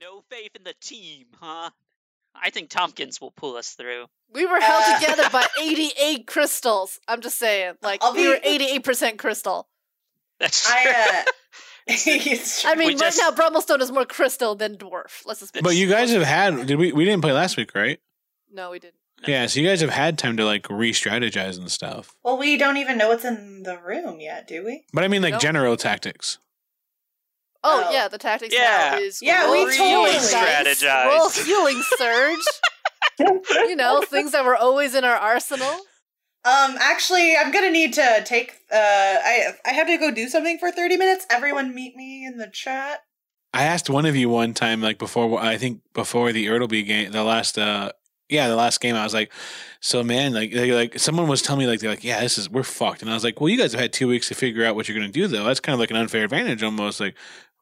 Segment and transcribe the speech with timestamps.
[0.00, 1.70] No faith in the team, huh?
[2.34, 4.06] I think Tompkins will pull us through.
[4.32, 4.98] We were held Uh.
[5.00, 7.00] together by 88 crystals.
[7.08, 7.74] I'm just saying.
[7.82, 8.28] Like, I'll we be-
[8.74, 9.68] were 88% crystal.
[10.38, 10.74] That's true.
[10.76, 11.30] I, uh,
[11.88, 15.24] it's I mean, We right just- now, Brummelstone is more crystal than dwarf.
[15.24, 18.00] Let's just But you guys have had did we we didn't play last week, right?
[18.52, 18.94] No, we didn't.
[19.26, 22.14] Yeah, so you guys have had time to like re-strategize and stuff.
[22.22, 24.84] well, we don't even know what's in the room yet, do we?
[24.92, 25.40] But I mean like Nope.
[25.42, 26.38] general tactics.
[27.68, 27.92] Oh, Oh.
[27.92, 28.90] yeah, the tactics Yeah.
[28.92, 31.06] now is Yeah, roll we totally dice, strategized.
[31.06, 32.44] Roll healing surge.
[33.68, 35.68] you know, things that were always in our arsenal.
[36.44, 38.52] Um, actually, I'm gonna need to take.
[38.70, 41.26] Uh, I I have to go do something for 30 minutes.
[41.28, 43.00] Everyone, meet me in the chat.
[43.52, 47.10] I asked one of you one time, like before, I think before the Ertleby game,
[47.10, 47.90] the last, uh,
[48.28, 49.32] yeah, the last game, I was like,
[49.80, 52.62] so man, like, like someone was telling me, like, they're like, yeah, this is, we're
[52.64, 53.00] fucked.
[53.00, 54.88] And I was like, well, you guys have had two weeks to figure out what
[54.88, 55.44] you're going to do, though.
[55.44, 57.00] That's kind of like an unfair advantage almost.
[57.00, 57.14] Like,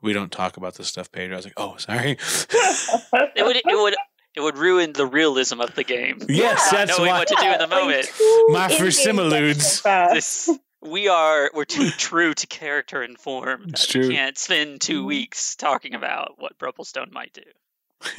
[0.05, 1.35] we don't talk about this stuff, Pedro.
[1.35, 2.11] I was like, oh, sorry.
[2.13, 3.95] It would it would
[4.37, 6.19] it would ruin the realism of the game.
[6.29, 7.19] yes, Not that's knowing why.
[7.21, 8.11] what to do in the moment.
[8.49, 9.83] My first similudes.
[10.13, 10.51] This
[10.83, 13.65] we are we're too true to character and form.
[13.69, 14.09] It's true.
[14.09, 17.43] We can't spend two weeks talking about what Brummelstone might do.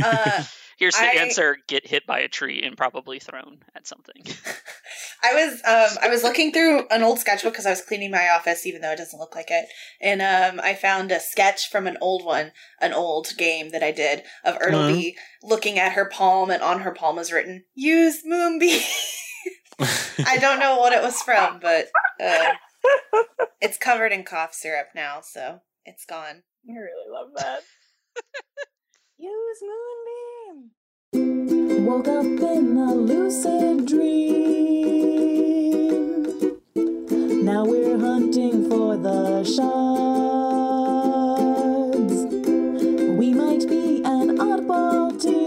[0.04, 0.44] Uh,
[0.78, 4.24] Here's the I- answer: get hit by a tree and probably thrown at something.
[5.24, 8.30] I was um I was looking through an old sketchbook because I was cleaning my
[8.30, 9.68] office, even though it doesn't look like it,
[10.02, 13.92] and um I found a sketch from an old one, an old game that I
[13.92, 18.82] did of Ertleby looking at her palm, and on her palm was written "Use Moonbeam."
[20.26, 21.88] I don't know what it was from, but
[22.22, 22.54] uh,
[23.62, 26.44] it's covered in cough syrup now, so it's gone.
[26.70, 27.62] I really love that.
[29.18, 30.35] Use Moonbeam.
[31.14, 34.26] Woke up in a lucid dream.
[37.46, 39.66] Now we're hunting for the shards.
[43.20, 45.46] We might be an oddball team,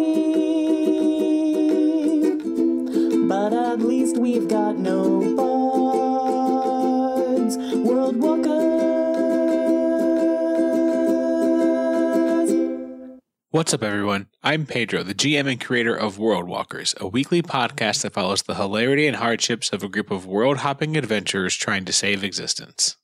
[3.29, 5.35] but at least we've got no
[13.51, 14.27] What's up, everyone?
[14.43, 18.57] I'm Pedro, the GM and creator of World Walkers, a weekly podcast that follows the
[18.57, 22.99] hilarity and hardships of a group of world hopping adventurers trying to save existence.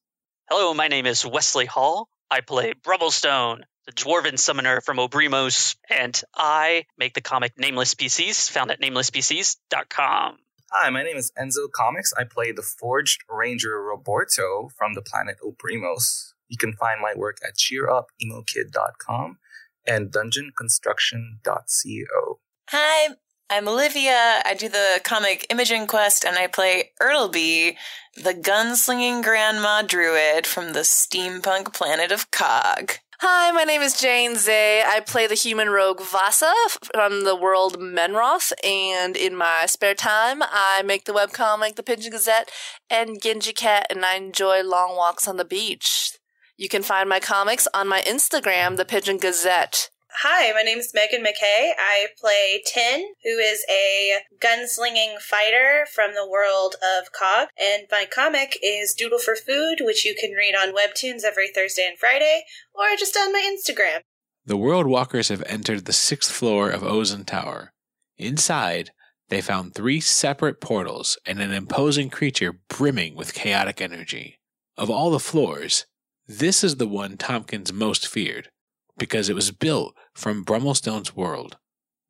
[0.50, 2.10] Hello, my name is Wesley Hall.
[2.30, 8.50] I play Brummelstone, the dwarven summoner from Obrimos, and I make the comic Nameless Species,
[8.50, 10.36] found at namelessspecies.com.
[10.72, 12.12] Hi, my name is Enzo Comics.
[12.18, 16.34] I play the Forged Ranger Roberto from the planet Obrimos.
[16.48, 19.38] You can find my work at cheerupemokid.com
[19.86, 22.38] and dungeonconstruction.co.
[22.70, 23.14] Hi,
[23.50, 24.42] I'm Olivia.
[24.44, 27.76] I do the comic Imogen Quest, and I play Ertleby,
[28.16, 32.94] the gunslinging grandma druid from the steampunk planet of Cog.
[33.20, 34.82] Hi, my name is Jane Zay.
[34.84, 36.52] I play the human rogue Vasa
[36.94, 42.12] from the world Menroth, and in my spare time, I make the webcomic The Pigeon
[42.12, 42.50] Gazette
[42.90, 46.18] and Genji Cat, and I enjoy long walks on the beach.
[46.56, 49.90] You can find my comics on my Instagram, The Pigeon Gazette.
[50.18, 51.72] Hi, my name is Megan McKay.
[51.76, 57.48] I play Tin, who is a gunslinging fighter from the world of Cog.
[57.60, 61.88] And my comic is Doodle for Food, which you can read on Webtoons every Thursday
[61.88, 64.02] and Friday, or just on my Instagram.
[64.46, 67.72] The World Walkers have entered the sixth floor of Ozen Tower.
[68.16, 68.90] Inside,
[69.28, 74.38] they found three separate portals and an imposing creature brimming with chaotic energy.
[74.76, 75.86] Of all the floors,
[76.26, 78.48] this is the one Tompkins most feared,
[78.96, 81.58] because it was built from Brummelstone's world,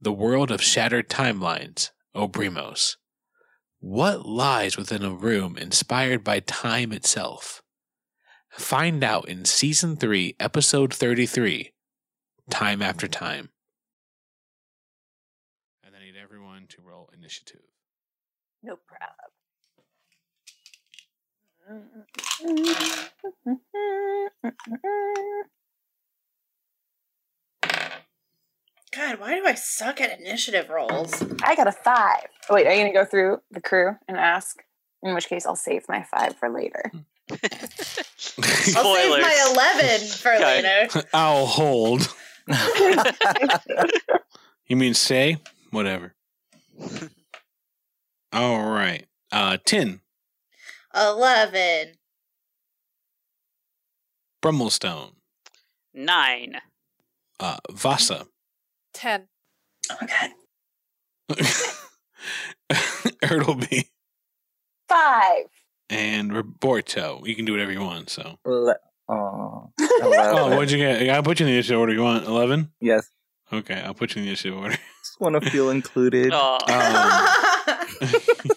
[0.00, 2.96] the world of shattered timelines, Obrimos.
[3.80, 7.60] What lies within a room inspired by time itself?
[8.50, 11.72] Find out in Season 3, Episode 33
[12.50, 13.50] Time After Time.
[15.82, 17.62] And I need everyone to roll initiative.
[18.62, 19.34] No problem.
[28.94, 31.22] God, why do I suck at initiative rolls?
[31.42, 32.26] I got a five.
[32.48, 34.62] Oh, wait, are you going to go through the crew and ask?
[35.02, 36.90] In which case, I'll save my five for later.
[38.76, 39.54] I'll save my
[39.88, 40.62] 11 for Okay.
[40.62, 41.02] later.
[41.14, 42.14] I'll hold.
[44.66, 45.38] You mean say?
[45.70, 46.14] Whatever.
[48.32, 49.06] All right.
[49.32, 50.00] Uh, 10.
[50.94, 51.94] 11.
[54.44, 55.12] Brummelstone.
[55.94, 56.60] Nine.
[57.40, 58.26] Uh, Vasa.
[58.92, 59.26] 10.
[59.90, 61.40] Oh my god.
[63.24, 63.88] Ertleby.
[64.86, 65.46] Five.
[65.88, 67.22] And Roberto.
[67.24, 68.38] You can do whatever you want, so.
[68.44, 68.76] Le-
[69.08, 71.08] oh, Oh, what'd you get?
[71.08, 72.26] I'll put you in the initiative order you want.
[72.26, 72.70] 11?
[72.80, 73.08] yes.
[73.52, 74.76] Okay, I'll put you in the initiative order.
[75.02, 76.32] Just want to feel included.
[76.34, 77.28] Aw.
[78.00, 78.20] Um,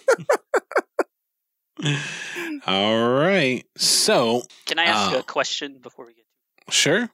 [2.66, 3.64] all right.
[3.76, 6.24] So, Can I ask uh, a question before we get?
[6.66, 7.10] To Sure.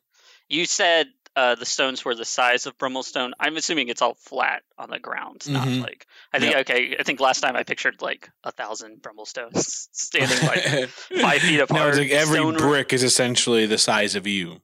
[0.49, 1.07] You said
[1.37, 3.33] uh, the stones were the size of Brummelstone.
[3.41, 5.83] I'm assuming it's all flat on the ground, not Mhm.
[5.83, 6.55] like I think.
[6.57, 11.57] Okay, I think last time I pictured like a thousand Brummelstones standing like five feet
[11.59, 11.89] No, apart.
[11.91, 14.61] it's like every stone- brick is essentially the size of you.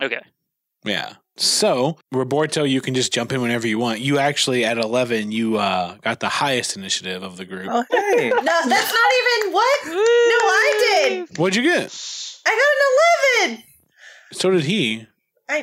[0.00, 0.20] Okay,
[0.84, 1.14] Yeah.
[1.36, 4.00] So, Roberto, you can just jump in whenever you want.
[4.00, 7.68] You actually, at 11, you uh, got the highest initiative of the group.
[7.70, 8.28] Oh, hey.
[8.34, 9.86] no, that's not even what.
[9.86, 11.38] No, I did.
[11.38, 11.96] What'd you get?
[12.44, 13.64] I got an eleven.
[14.32, 15.06] So did he.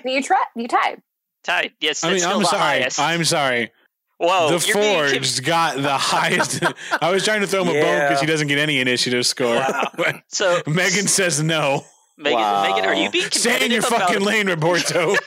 [0.06, 0.44] You try.
[0.56, 1.02] You tied.
[1.44, 1.74] tied.
[1.80, 2.62] Yes, I mean, still I'm the sorry.
[2.62, 3.00] highest.
[3.00, 3.72] I'm sorry.
[4.18, 6.64] Whoa, the you're Forged got the highest.
[7.02, 9.56] I was trying to throw him a bone because he doesn't get any initiative score.
[9.56, 9.92] Wow.
[10.28, 11.86] So, Megan says no.
[12.18, 12.64] Megan, Wow.
[12.64, 14.02] Megan, are you being competitive Stay in your about?
[14.02, 15.16] fucking lane, Roberto.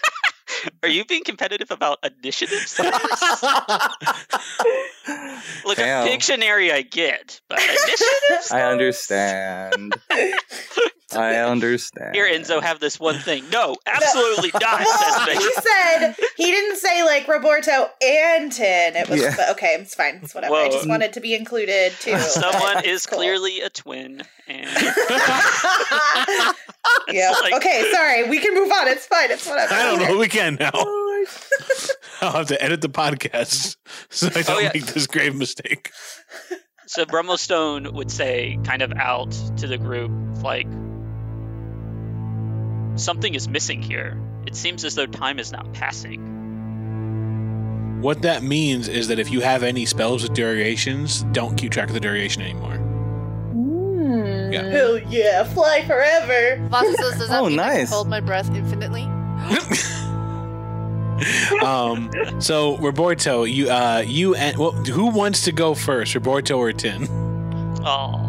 [0.83, 2.79] Are you being competitive about initiatives?
[5.65, 6.07] Look, Damn.
[6.07, 8.51] a Pictionary I get, but initiatives?
[8.51, 9.95] I understand.
[11.17, 12.15] I understand.
[12.15, 13.49] Here, Enzo, have this one thing.
[13.51, 15.41] No, absolutely not, Well, Megan.
[15.43, 18.97] he said he didn't say like Roberto and Tin.
[18.97, 19.35] It was Yeah.
[19.37, 19.77] but okay.
[19.81, 20.21] It's fine.
[20.23, 20.55] It's whatever.
[20.55, 22.19] I just wanted to be included too.
[22.19, 23.19] Someone is Cool.
[23.19, 24.69] clearly a twin, and
[27.11, 27.33] yeah.
[27.43, 27.91] like- okay.
[27.93, 28.29] Sorry.
[28.29, 28.89] We can move on.
[28.89, 29.31] It's fine.
[29.31, 29.75] It's whatever.
[29.75, 30.19] I don't know.
[30.19, 30.71] We can now.
[32.21, 33.77] I'll have to edit the podcast
[34.11, 34.71] so I don't Oh, yeah.
[34.75, 35.91] make this grave mistake.
[36.87, 40.11] so Brummelstone would say, kind of out to the group,
[40.43, 40.67] like,
[43.01, 44.17] something is missing here.
[44.47, 46.37] It seems as though time is not passing.
[48.03, 51.89] What that means is that if you have any spells with durations, don't keep track
[51.89, 52.77] of the duration anymore.
[53.55, 54.53] Mm.
[54.53, 54.69] Yeah.
[54.71, 55.45] Hell yeah!
[55.45, 56.67] Fly forever.
[56.69, 57.91] Vasa says, does that Oh, mean I can nice.
[57.91, 59.03] hold my breath infinitely?
[61.65, 62.11] um,
[62.41, 67.07] so Roberto, you uh, you and well, who wants to go first, Roberto or Tin?
[67.85, 68.28] Oh,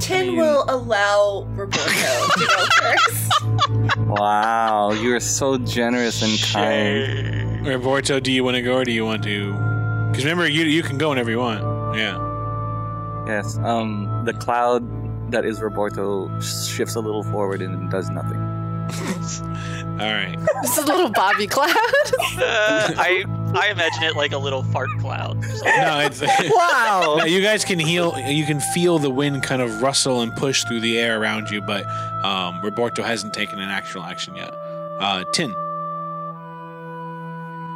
[0.00, 3.98] Tin I mean- will allow Roberto to go first.
[4.06, 7.66] Wow, you are so generous and kind.
[7.66, 9.52] Roberto, do you want to go or do you want to?
[10.10, 11.62] Because remember, you you can go whenever you want.
[11.96, 12.16] Yeah.
[13.26, 13.58] Yes.
[13.58, 14.82] Um, the cloud
[15.32, 18.38] that is Roberto shifts a little forward and does nothing.
[20.00, 20.36] All right.
[20.62, 21.74] Just a little Bobby cloud.
[22.40, 23.24] Uh, I
[23.54, 25.40] I imagine it like a little fart cloud.
[25.40, 26.20] No, it's.
[26.54, 27.14] Wow.
[27.18, 28.18] No, you guys can heal.
[28.18, 31.60] You can feel the wind kind of rustle and push through the air around you,
[31.60, 31.84] but
[32.24, 34.54] um, Roberto hasn't taken an actual action yet.
[35.00, 35.54] Uh, Tin.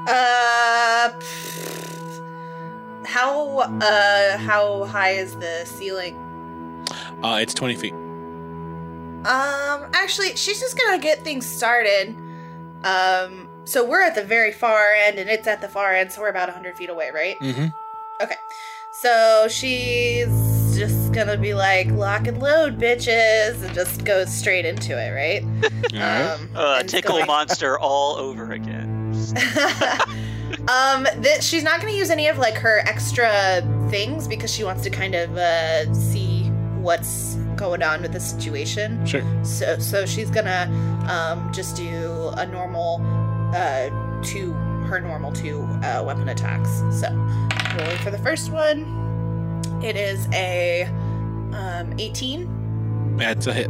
[0.08, 1.12] Uh,
[3.04, 6.16] how uh how high is the ceiling?
[7.22, 7.92] Uh, it's twenty feet.
[7.92, 12.16] Um, actually, she's just gonna get things started.
[12.82, 16.20] Um, so we're at the very far end, and it's at the far end, so
[16.23, 17.38] we're about hundred feet away, right?
[17.41, 17.67] Mm-hmm.
[18.23, 18.37] Okay.
[18.93, 20.29] So she's
[20.76, 25.43] just gonna be like, "Lock and load, bitches," and just goes straight into it, right?
[25.94, 26.23] All right.
[26.35, 28.91] Um, Uh, tickle going- monster all over again.
[30.69, 33.61] um, that she's not going to use any of like her extra
[33.91, 36.44] things because she wants to kind of uh, see
[36.81, 39.05] what's going on with the situation.
[39.06, 39.23] Sure.
[39.44, 40.69] So, so she's gonna
[41.08, 42.99] um, just do a normal
[43.54, 44.52] uh, two,
[44.87, 46.70] her normal two uh, weapon attacks.
[46.91, 47.08] So,
[47.77, 50.84] rolling for the first one, it is a
[51.53, 53.69] um, 18, That's a hit.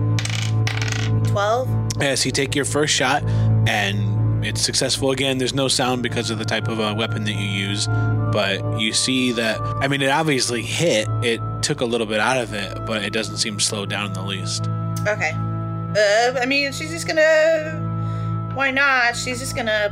[1.27, 1.69] 12.
[2.01, 3.23] Yes, you take your first shot,
[3.67, 5.39] and it's successful again.
[5.39, 7.87] There's no sound because of the type of uh, weapon that you use,
[8.33, 9.61] but you see that.
[9.81, 11.09] I mean, it obviously hit.
[11.23, 14.13] It took a little bit out of it, but it doesn't seem slowed down in
[14.15, 14.69] the least.
[15.07, 15.33] Okay.
[15.35, 17.82] Uh, I mean, she's just gonna.
[18.55, 19.17] Why not?
[19.17, 19.91] She's just gonna,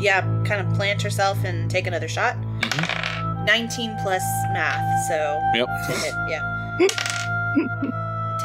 [0.00, 2.36] yeah, kind of plant herself and take another shot.
[2.60, 3.44] Mhm.
[3.46, 4.22] 19 plus
[4.52, 5.40] math, so.
[5.54, 5.66] Yep.
[5.66, 6.40] To hit, yeah.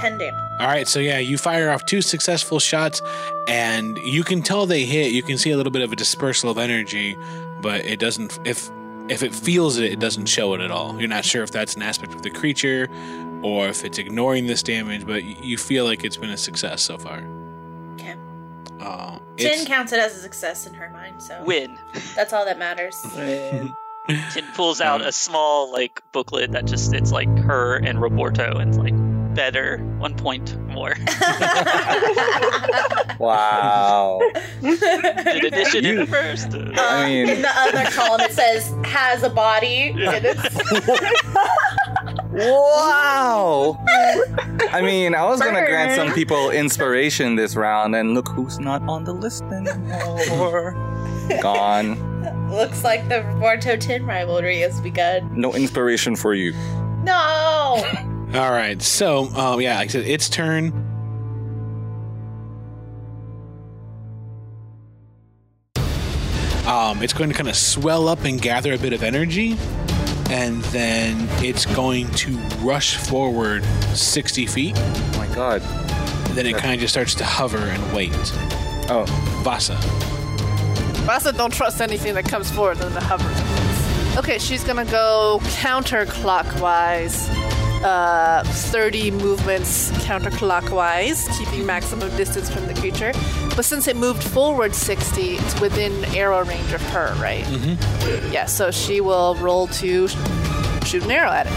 [0.01, 0.34] 10 damage.
[0.60, 3.01] All right, so yeah, you fire off two successful shots,
[3.48, 5.12] and you can tell they hit.
[5.13, 7.17] You can see a little bit of a dispersal of energy,
[7.62, 8.39] but it doesn't.
[8.46, 8.69] If
[9.08, 11.00] if it feels it, it doesn't show it at all.
[11.00, 12.88] You're not sure if that's an aspect of the creature,
[13.41, 16.98] or if it's ignoring this damage, but you feel like it's been a success so
[16.98, 17.24] far.
[18.81, 18.86] Okay.
[18.86, 21.43] Uh, 10 counts it as a success in her mind, so.
[21.43, 21.77] Win.
[22.15, 22.95] That's all that matters.
[24.31, 28.75] Tin pulls out a small like booklet that just it's like her and Roberto and
[28.77, 28.95] like
[29.36, 30.95] better one point more.
[33.19, 34.21] Wow.
[34.62, 36.53] Did initiative You- first.
[36.53, 39.89] Uh, I mean- in the other column, it says has a body.
[39.89, 40.55] And it's,
[42.31, 43.77] wow.
[44.71, 48.81] I mean, I was gonna grant some people inspiration this round, and look who's not
[48.83, 50.74] on the list anymore.
[51.41, 52.50] Gone.
[52.50, 55.29] Looks like the Roberto Tin rivalry has begun.
[55.39, 56.53] No inspiration for you.
[57.03, 57.83] No!
[58.33, 58.81] All right.
[58.81, 60.67] So, um, yeah, like I said, its turn.
[66.67, 69.57] Um, it's going to kind of swell up and gather a bit of energy,
[70.29, 74.74] and then it's going to rush forward 60 feet.
[74.77, 75.62] Oh my god.
[75.62, 78.12] And then it kind of just starts to hover and wait.
[78.91, 79.05] Oh.
[79.43, 79.75] Vasa.
[81.05, 83.29] Vasa don't trust anything that comes forward in the hover.
[84.19, 87.29] Okay, she's gonna go counterclockwise.
[87.83, 93.13] Uh, 30 movements counterclockwise, keeping maximum distance from the creature.
[93.55, 97.45] But since it moved forward 60, it's within arrow range of her, right?
[97.45, 98.33] Mm-hmm.
[98.33, 100.09] Yeah, so she will roll to
[100.86, 101.53] shoot an arrow at it.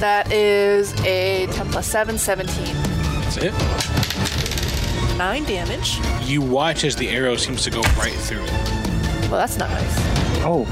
[0.00, 2.64] That is a 10 plus 7, 17.
[2.64, 3.52] That's it.
[5.18, 5.98] 9 damage.
[6.22, 8.52] You watch as the arrow seems to go right through it.
[9.28, 9.96] Well, that's not nice.
[10.44, 10.64] Oh.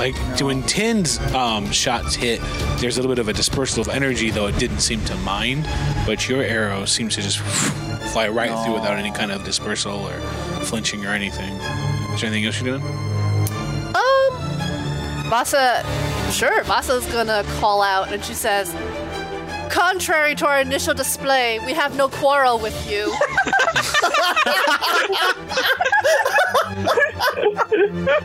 [0.00, 2.40] Like when Tin's um, shots hit,
[2.78, 5.68] there's a little bit of a dispersal of energy, though it didn't seem to mind.
[6.06, 10.18] But your arrow seems to just fly right through without any kind of dispersal or
[10.62, 11.52] flinching or anything.
[12.14, 12.82] Is there anything else you're doing?
[13.94, 15.84] Um, Vasa,
[16.32, 18.72] sure, Vasa's gonna call out and she says,
[19.70, 23.14] Contrary to our initial display, we have no quarrel with you.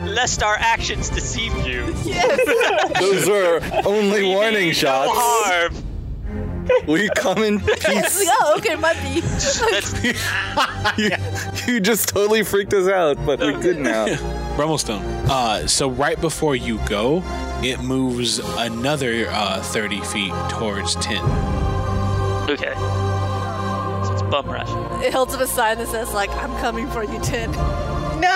[0.00, 1.94] Lest our actions deceive you.
[2.04, 2.98] yes.
[3.00, 5.12] Those are only warning shots.
[5.14, 5.14] No
[5.70, 5.82] shots.
[6.70, 6.86] harm.
[6.86, 8.24] We come in peace.
[8.40, 9.22] oh, okay, might be.
[10.96, 11.10] You,
[11.66, 14.06] you just totally freaked us out, but we're good now.
[14.56, 15.02] Brummelstone.
[15.28, 17.22] Uh, so right before you go,
[17.62, 21.18] it moves another uh, 30 feet towards Tin.
[22.48, 22.72] okay.
[24.06, 24.68] So it's bum rush.
[25.04, 27.50] It holds up a sign that says, like, I'm coming for you, Tin.
[27.50, 28.32] No!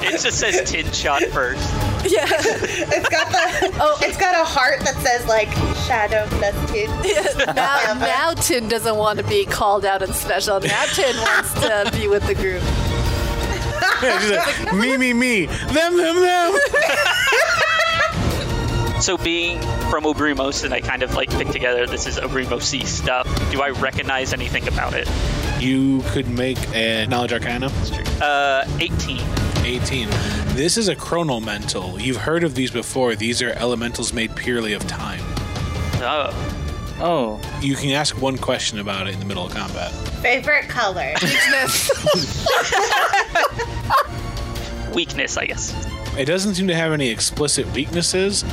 [0.00, 1.68] It just says tin shot first.
[2.04, 2.26] Yeah.
[2.30, 3.98] it's got the Oh.
[4.02, 5.48] it's got a heart that says like
[5.86, 6.90] shadow plus tin.
[7.54, 10.60] now, now Tin doesn't want to be called out and special.
[10.60, 12.62] Now Tin wants to be with the group.
[14.00, 15.46] She's like, me, me, me.
[15.46, 16.58] Them, them, them.
[19.00, 23.26] So being from Obrimos and I kind of like picked together this is Obrimos stuff,
[23.50, 25.08] do I recognize anything about it?
[25.60, 27.70] You could make a knowledge arcana.
[28.22, 29.18] Uh, 18.
[29.64, 30.08] 18.
[30.54, 31.98] This is a chronomental.
[32.00, 33.14] You've heard of these before.
[33.14, 35.20] These are elementals made purely of time.
[36.02, 36.30] Oh.
[37.00, 37.40] Oh.
[37.62, 39.90] You can ask one question about it in the middle of combat.
[40.20, 41.14] Favorite color.
[41.22, 41.90] Weakness,
[44.94, 45.72] Weakness, I guess.
[46.16, 48.44] It doesn't seem to have any explicit weaknesses,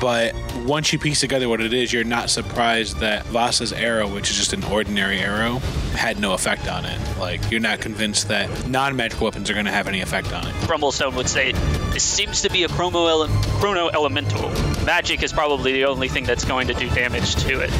[0.00, 0.34] but
[0.64, 4.36] once you piece together what it is, you're not surprised that Vasa's arrow, which is
[4.38, 5.58] just an ordinary arrow,
[5.94, 6.98] had no effect on it.
[7.18, 10.46] Like, you're not convinced that non magical weapons are going to have any effect on
[10.46, 10.54] it.
[10.66, 11.52] Brummelstone would say,
[11.92, 14.48] this seems to be a chrono, ele- elemental.
[14.86, 17.70] Magic is probably the only thing that's going to do damage to it.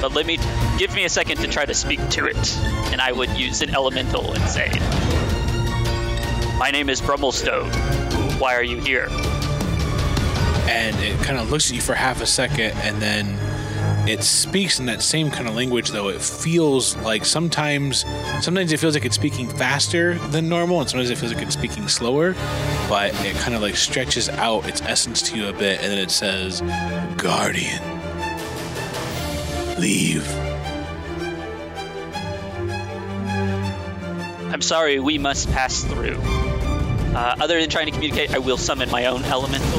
[0.00, 0.38] But let me
[0.78, 2.56] give me a second to try to speak to it,
[2.92, 4.68] and I would use an elemental and say,
[6.58, 8.13] My name is Brummelstone.
[8.44, 9.08] Why are you here?
[10.68, 14.78] and it kind of looks at you for half a second and then it speaks
[14.78, 18.04] in that same kind of language though it feels like sometimes
[18.42, 21.54] sometimes it feels like it's speaking faster than normal and sometimes it feels like it's
[21.54, 22.34] speaking slower
[22.86, 25.98] but it kind of like stretches out its essence to you a bit and then
[25.98, 26.60] it says
[27.16, 27.82] guardian
[29.80, 30.28] leave
[34.52, 36.20] I'm sorry, we must pass through.
[37.14, 39.78] Uh, other than trying to communicate, I will summon my own elemental.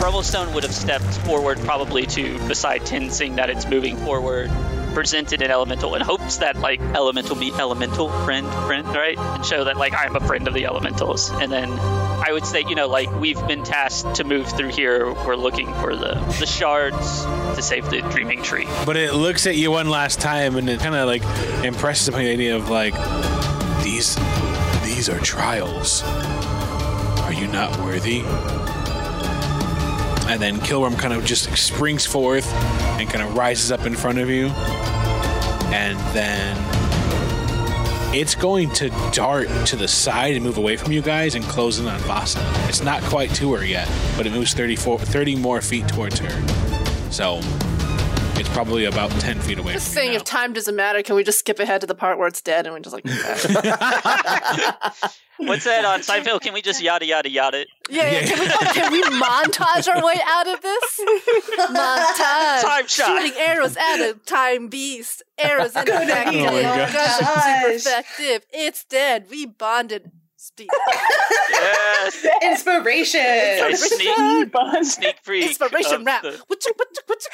[0.00, 4.50] Brummelstone would have stepped forward probably to beside Tin, seeing that it's moving forward,
[4.94, 9.18] presented an elemental in hopes that like elemental meet elemental friend friend right?
[9.18, 11.30] And show that like I'm a friend of the elementals.
[11.30, 15.12] And then I would say you know like we've been tasked to move through here.
[15.12, 18.66] We're looking for the the shards to save the dreaming tree.
[18.86, 21.22] But it looks at you one last time and it kind of like
[21.64, 22.94] impresses upon the idea of like
[23.82, 24.16] these
[24.84, 26.02] these are trials.
[27.24, 28.22] Are you not worthy
[30.26, 32.52] and then Kilrum kind of just springs forth
[32.98, 34.48] and kind of rises up in front of you
[35.74, 36.56] and then
[38.14, 41.80] it's going to dart to the side and move away from you guys and close
[41.80, 42.40] in on Vasa.
[42.68, 47.10] It's not quite to her yet, but it moves 34, 30 more feet towards her.
[47.10, 47.40] So
[48.54, 51.24] probably about 10 feet away Just from saying, you if time doesn't matter, can we
[51.24, 53.04] just skip ahead to the part where it's dead and we just like,
[55.38, 56.42] What's that on Seinfeld?
[56.42, 57.68] Can we just yada yada yada it?
[57.90, 61.00] yeah, yeah, can we can we montage our way out of this?
[61.70, 62.62] montage.
[62.62, 63.20] Time shot.
[63.20, 65.24] Shooting arrows at a time beast.
[65.36, 66.34] Arrows ineffective.
[66.44, 66.92] Oh my God.
[66.92, 67.60] Guns are Gosh.
[67.60, 68.46] super effective.
[68.52, 69.26] It's dead.
[69.28, 70.12] We bonded.
[70.44, 70.68] Speak.
[71.50, 72.26] Yes.
[72.42, 73.18] Inspiration.
[73.22, 74.86] I sneak, Bond.
[74.86, 75.46] sneak freak.
[75.46, 76.20] Inspiration rap.
[76.20, 77.30] the- Whatcha, whatcha, whatcha.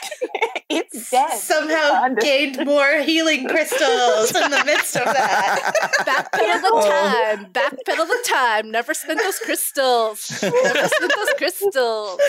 [0.69, 1.37] It's dead.
[1.37, 2.23] Somehow Bonded.
[2.23, 5.73] gained more healing crystals in the midst of that.
[6.07, 6.89] Backpedal the oh.
[6.89, 7.47] time.
[7.47, 8.71] Backpedal the time.
[8.71, 10.41] Never spend those crystals.
[10.41, 12.21] Never spend those crystals.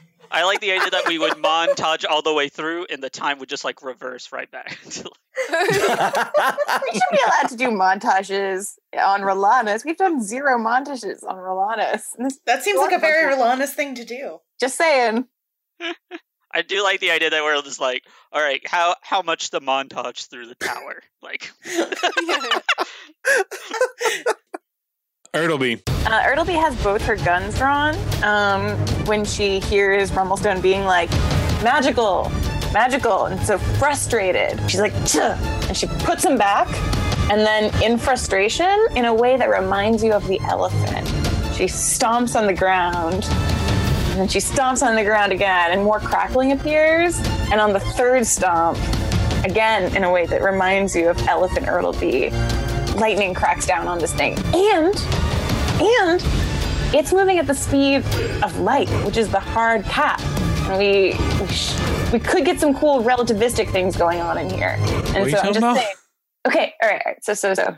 [0.34, 3.38] I like the idea that we would montage all the way through, and the time
[3.38, 4.76] would just like reverse right back.
[4.84, 9.84] we should be allowed to do montages on Rolanus.
[9.84, 12.02] We've done zero montages on Rolanus.
[12.46, 14.40] That seems like a very Rolanus thing to do.
[14.58, 15.26] Just saying.
[16.52, 19.60] I do like the idea that we're just like, all right, how how much the
[19.60, 21.00] montage through the tower?
[21.22, 21.52] Like,
[25.34, 25.82] Ertleby.
[26.06, 28.76] Uh, has both her guns drawn um,
[29.06, 31.10] when she hears Rumblestone being like,
[31.62, 32.30] magical,
[32.72, 34.60] magical, and so frustrated.
[34.70, 35.34] She's like, "Tuh,"
[35.68, 36.68] and she puts him back.
[37.30, 41.06] And then, in frustration, in a way that reminds you of the elephant,
[41.56, 43.24] she stomps on the ground.
[43.24, 47.18] And then she stomps on the ground again, and more crackling appears.
[47.50, 48.78] And on the third stomp,
[49.44, 52.30] again, in a way that reminds you of Elephant Ertleby,
[52.94, 54.36] lightning cracks down on this thing.
[54.54, 54.94] And
[55.80, 56.22] and
[56.94, 58.04] it's moving at the speed
[58.42, 60.20] of light, which is the hard cap.
[60.68, 61.76] And we we, sh-
[62.12, 64.76] we could get some cool relativistic things going on in here.
[64.78, 65.76] And What are you so I'm just about?
[65.76, 65.94] saying.
[66.46, 67.24] Okay, all right, all right.
[67.24, 67.76] So so so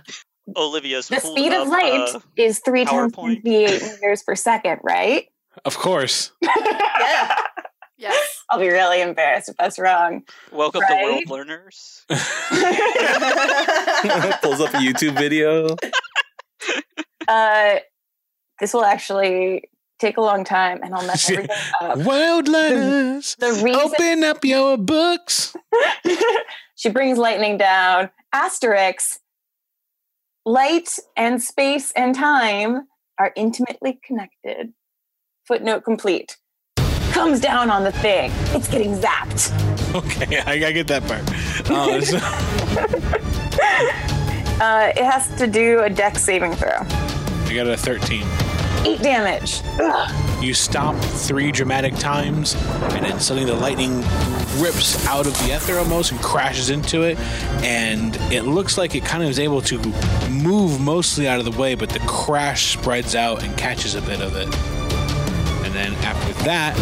[0.57, 3.37] Olivia's the speed of up, light uh, is three times PowerPoint.
[3.43, 5.27] 58 meters per second, right?
[5.65, 6.33] Of course.
[6.99, 7.37] Yeah.
[7.99, 8.45] Yes.
[8.51, 10.23] I'll be really embarrassed if that's wrong.
[10.53, 12.05] welcome to World Learners.
[12.09, 12.21] Pulls
[14.61, 15.77] up a YouTube video.
[17.27, 17.77] Uh,
[18.61, 19.65] this will actually
[19.99, 21.99] take a long time, and I'll mess everything up.
[21.99, 23.35] World letters.
[23.39, 25.57] The reason Open up your books.
[26.77, 28.11] she brings lightning down.
[28.35, 29.19] Asterix.
[30.45, 32.87] Light and space and time
[33.19, 34.73] are intimately connected.
[35.47, 36.37] Footnote complete.
[37.17, 38.31] Comes down on the thing.
[38.55, 39.53] It's getting zapped.
[39.97, 41.23] Okay, I, I get that part.
[41.71, 42.19] Uh, so-
[44.63, 46.71] Uh, it has to do a Dex saving throw.
[46.81, 48.23] I got a 13.
[48.85, 49.63] Eight damage.
[49.81, 50.43] Ugh.
[50.45, 52.55] You stomp three dramatic times,
[52.95, 54.01] and then suddenly the lightning
[54.61, 57.19] rips out of the ether almost and crashes into it.
[57.65, 59.79] And it looks like it kind of is able to
[60.31, 64.21] move mostly out of the way, but the crash spreads out and catches a bit
[64.21, 64.49] of it.
[65.67, 66.75] And then after that,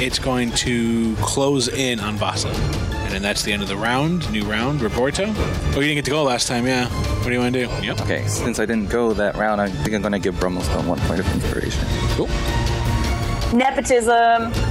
[0.00, 2.48] it's going to close in on Vasa.
[2.48, 4.32] And then that's the end of the round.
[4.32, 5.24] New round, Roberto.
[5.26, 6.88] Oh, you didn't get to go last time, yeah.
[7.18, 7.72] What do you want to do?
[7.84, 8.00] Yep.
[8.00, 11.20] Okay, since I didn't go that round, I think I'm gonna give Brummelstone one point
[11.20, 11.84] of inspiration.
[12.16, 12.28] Cool.
[13.56, 14.52] Nepotism.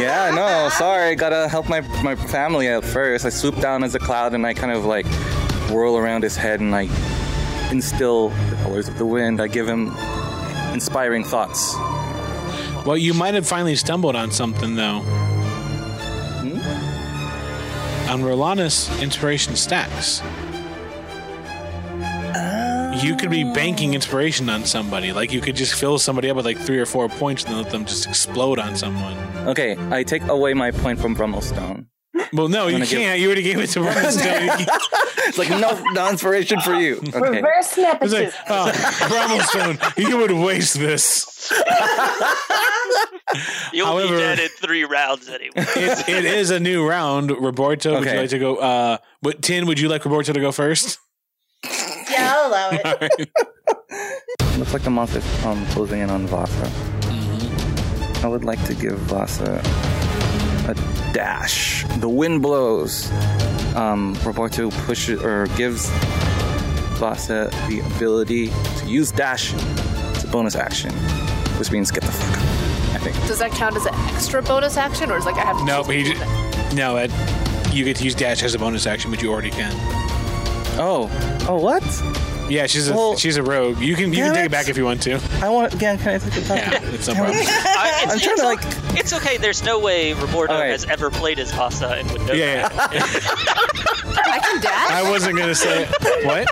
[0.00, 1.14] Yeah, no, sorry.
[1.16, 3.26] Gotta help my my family out first.
[3.26, 5.04] I swoop down as a cloud and I kind of like
[5.70, 6.88] whirl around his head and I
[7.70, 9.38] instill the colors of the wind.
[9.40, 9.92] I give him
[10.72, 11.74] inspiring thoughts.
[12.84, 15.00] Well, you might have finally stumbled on something, though.
[16.40, 18.10] Hmm?
[18.10, 20.20] On Rolanus, inspiration stacks.
[23.02, 25.12] You could be banking inspiration on somebody.
[25.12, 27.62] Like, you could just fill somebody up with like three or four points and then
[27.62, 29.16] let them just explode on someone.
[29.48, 31.86] Okay, I take away my point from Brummelstone.
[32.32, 33.20] Well, no, you gonna give- can't.
[33.20, 34.66] You already gave it to Brummelstone.
[35.24, 36.96] It's like no, no inspiration for you.
[36.96, 37.20] Okay.
[37.20, 38.24] Reverse It's nepotism.
[38.24, 38.70] like, oh,
[39.08, 41.50] Brummelstone, you would waste this.
[43.72, 45.52] You'll However- be dead in three rounds anyway.
[45.56, 47.30] It, it is a new round.
[47.30, 48.56] Roberto, would you like to go?
[48.56, 50.98] Uh, what, Tin, would you like Roberto to go first?
[51.64, 52.84] Yeah, I'll allow it.
[52.84, 54.58] All right.
[54.58, 56.70] Looks like the monster's um, closing in on Vasa.
[58.22, 59.62] I would like to give Vasa
[60.68, 60.74] a
[61.12, 61.84] dash.
[61.98, 63.10] The wind blows.
[63.74, 65.88] Um, Roberto pushes or gives
[66.98, 68.48] Vasa the ability
[68.78, 69.54] to use dash.
[70.14, 70.92] It's a bonus action,
[71.58, 72.42] which means get the fuck up.
[72.94, 73.16] I think.
[73.26, 75.82] Does that count as an extra bonus action, or is like I have to No,
[75.82, 76.68] but he to do that?
[76.70, 77.10] j- no, Ed,
[77.72, 79.72] you get to use dash as a bonus action, but you already can.
[80.78, 81.10] Oh,
[81.48, 81.82] oh, what?
[82.48, 83.78] Yeah, she's a Well, she's a rogue.
[83.78, 84.50] You can you can damn take it it.
[84.50, 85.20] back if you want to.
[85.40, 85.96] I want again.
[85.98, 87.36] Can I take the Yeah, it's no problem.
[87.38, 88.48] I, it's, I'm trying it's to, o-
[88.90, 89.36] like- It's okay.
[89.38, 90.70] There's no way Roberto All right.
[90.70, 92.32] has ever played as Vasa and would know.
[92.34, 92.88] Yeah, yeah.
[94.24, 94.90] I can dash.
[94.90, 96.26] I wasn't gonna say it.
[96.26, 96.46] what.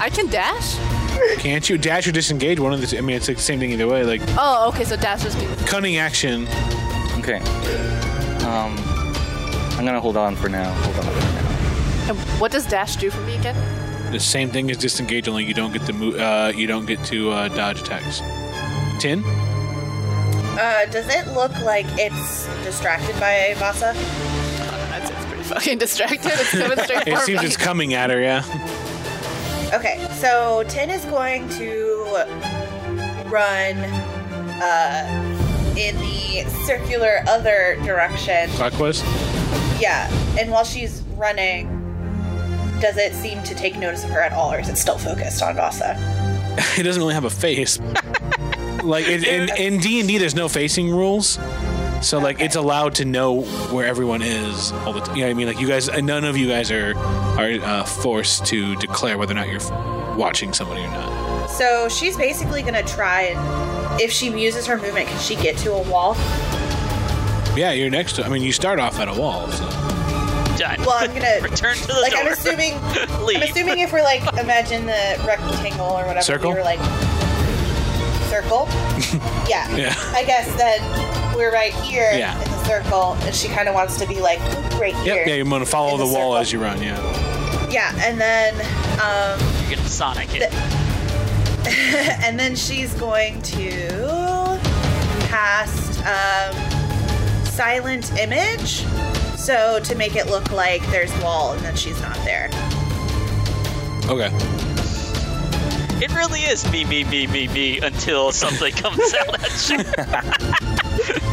[0.00, 0.76] I can dash.
[1.38, 2.58] Can't you dash or disengage?
[2.58, 2.86] One of the.
[2.86, 2.98] Two.
[2.98, 4.04] I mean, it's like the same thing either way.
[4.04, 4.84] Like Oh, okay.
[4.84, 6.48] So dash just means cunning action.
[7.18, 7.38] Okay.
[8.46, 8.76] Um,
[9.78, 10.72] I'm gonna hold on for now.
[10.72, 12.08] Hold on for now.
[12.10, 13.56] And what does dash do for me again?
[14.12, 16.16] The same thing as disengage, only you don't get to move.
[16.20, 18.20] Uh, you don't get to uh, dodge attacks.
[19.00, 19.22] Tin.
[19.24, 23.94] Uh, does it look like it's distracted by Vasa?
[23.94, 26.30] That sounds pretty fucking distracted.
[26.34, 27.46] It's coming straight It seems me.
[27.46, 28.20] it's coming at her.
[28.20, 28.44] Yeah.
[29.74, 32.04] Okay, so Tin is going to
[33.30, 33.76] run
[34.60, 38.50] uh, in the circular other direction.
[38.50, 39.02] Clockwise.
[39.80, 41.78] Yeah, and while she's running,
[42.82, 45.42] does it seem to take notice of her at all, or is it still focused
[45.42, 45.96] on Vasa?
[46.78, 47.78] It doesn't really have a face.
[48.82, 51.38] like in in in D and D, there's no facing rules.
[52.02, 55.16] So like it's allowed to know where everyone is all the time.
[55.16, 55.46] You know what I mean?
[55.46, 56.94] Like you guys, none of you guys are
[57.38, 61.46] are uh, forced to declare whether or not you're watching somebody or not.
[61.48, 65.72] So she's basically to try and, if she uses her movement, can she get to
[65.72, 66.14] a wall?
[67.56, 68.24] Yeah, you're next to.
[68.24, 69.50] I mean, you start off at a wall.
[69.50, 70.01] So.
[70.82, 70.86] Done.
[70.86, 72.12] Well, I'm gonna return to the like.
[72.12, 72.20] door.
[72.26, 72.74] I'm assuming.
[72.74, 76.22] I'm assuming if we're like imagine the rectangle or whatever.
[76.22, 76.50] Circle?
[76.50, 76.80] We were like
[78.28, 78.66] circle.
[79.48, 79.74] yeah.
[79.76, 79.94] Yeah.
[80.14, 80.80] I guess then
[81.36, 82.36] we're right here Yeah.
[82.42, 84.40] in the circle, and she kind of wants to be like
[84.80, 85.16] right here.
[85.16, 85.26] Yep.
[85.28, 86.80] Yeah, you're gonna follow the, the wall as you run.
[86.82, 86.98] Yeah.
[87.70, 88.54] Yeah, and then
[89.00, 90.52] um, You're gonna Sonic it.
[92.24, 94.58] and then she's going to
[95.28, 96.54] cast um,
[97.44, 98.84] silent image.
[99.42, 102.48] So to make it look like there's wall and then she's not there.
[104.04, 104.30] Okay.
[106.00, 111.18] It really is me, me, me, me, me until something comes out at you.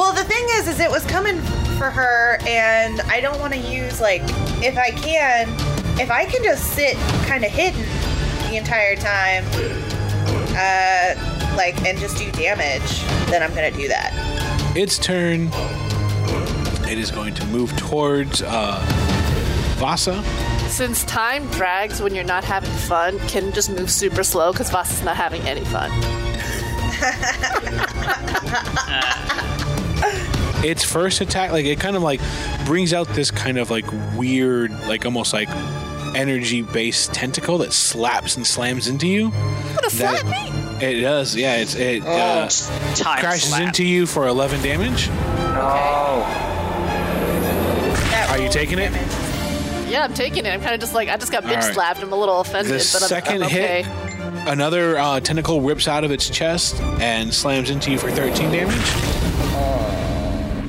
[0.00, 1.38] Well, the thing is, is it was coming
[1.76, 4.22] for her, and I don't want to use like
[4.62, 5.46] if I can,
[6.00, 7.84] if I can just sit kind of hidden
[8.48, 9.44] the entire time,
[10.56, 14.72] uh, like and just do damage, then I'm gonna do that.
[14.74, 15.50] Its turn.
[16.90, 18.80] It is going to move towards uh,
[19.78, 20.22] Vasa.
[20.68, 25.02] Since time drags when you're not having fun, can just move super slow because Vasa's
[25.04, 25.90] not having any fun.
[30.62, 32.20] its first attack like it kind of like
[32.66, 35.48] brings out this kind of like weird like almost like
[36.14, 40.86] energy based tentacle that slaps and slams into you Gonna slap me?
[40.86, 42.48] it does yeah it's it uh,
[42.96, 43.62] Time crashes slap.
[43.62, 45.08] into you for 11 damage
[45.62, 46.49] Oh, That
[48.40, 48.90] Are you taking it?
[49.90, 50.50] Yeah, I'm taking it.
[50.50, 51.74] I'm kind of just like I just got bitch Alright.
[51.74, 52.02] slapped.
[52.02, 53.82] I'm a little offended, the but I'm, second I'm okay.
[53.82, 58.50] hit another uh, tentacle rips out of its chest and slams into you for 13
[58.50, 58.74] damage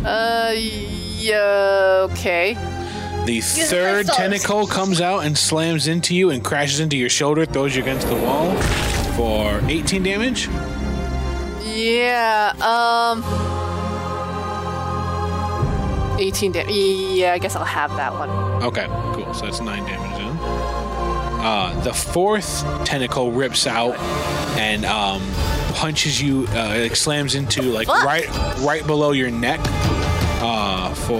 [0.05, 2.55] Uh, yeah, okay.
[3.25, 7.73] the third tentacle comes out and slams into you and crashes into your shoulder throws
[7.75, 8.53] you against the wall
[9.15, 10.47] for 18 damage
[11.63, 13.23] Yeah, um.
[16.21, 16.73] 18 damage.
[16.73, 18.29] Yeah, I guess I'll have that one.
[18.63, 19.33] Okay, cool.
[19.33, 20.37] So that's nine damage then.
[21.43, 23.97] Uh, the fourth tentacle rips out
[24.59, 25.21] and um,
[25.73, 28.03] punches you, uh, it slams into like Fuck.
[28.03, 28.29] right,
[28.59, 29.59] right below your neck
[30.43, 31.19] uh, for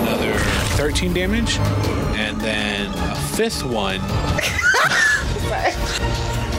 [0.00, 0.32] another
[0.76, 1.56] 13 damage,
[2.16, 3.98] and then a fifth one,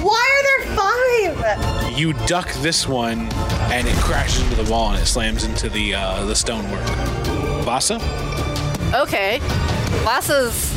[0.02, 1.98] Why are there five?
[1.98, 3.20] you duck this one,
[3.72, 6.86] and it crashes into the wall and it slams into the uh, the stonework.
[7.68, 8.00] Vasa,
[8.96, 9.40] Okay.
[10.06, 10.74] Vasa's.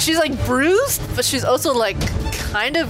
[0.00, 1.98] She's like bruised, but she's also like
[2.32, 2.88] kind of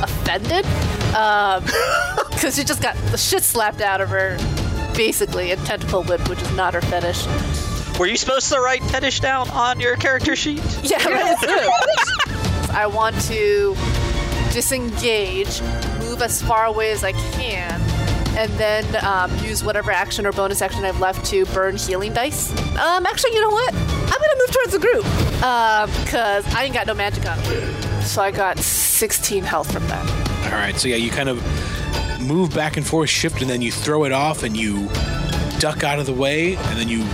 [0.00, 0.64] offended.
[1.12, 1.64] Um,
[2.30, 4.36] because she just got the shit slapped out of her,
[4.94, 7.26] basically, a tentacle whip, which is not her fetish.
[7.98, 10.62] Were you supposed to write fetish down on your character sheet?
[10.84, 11.36] Yeah, right.
[12.70, 13.74] I want to
[14.52, 15.60] disengage,
[15.98, 17.81] move as far away as I can,
[18.42, 22.50] and then um, use whatever action or bonus action I've left to burn healing dice.
[22.76, 23.72] Um, actually, you know what?
[23.72, 25.04] I'm gonna move towards the group
[26.04, 28.02] because I ain't got no magic on me.
[28.02, 30.52] So I got 16 health from that.
[30.52, 31.40] All right, so yeah, you kind of
[32.20, 34.88] move back and forth, shift, and then you throw it off and you
[35.60, 37.04] duck out of the way, and then you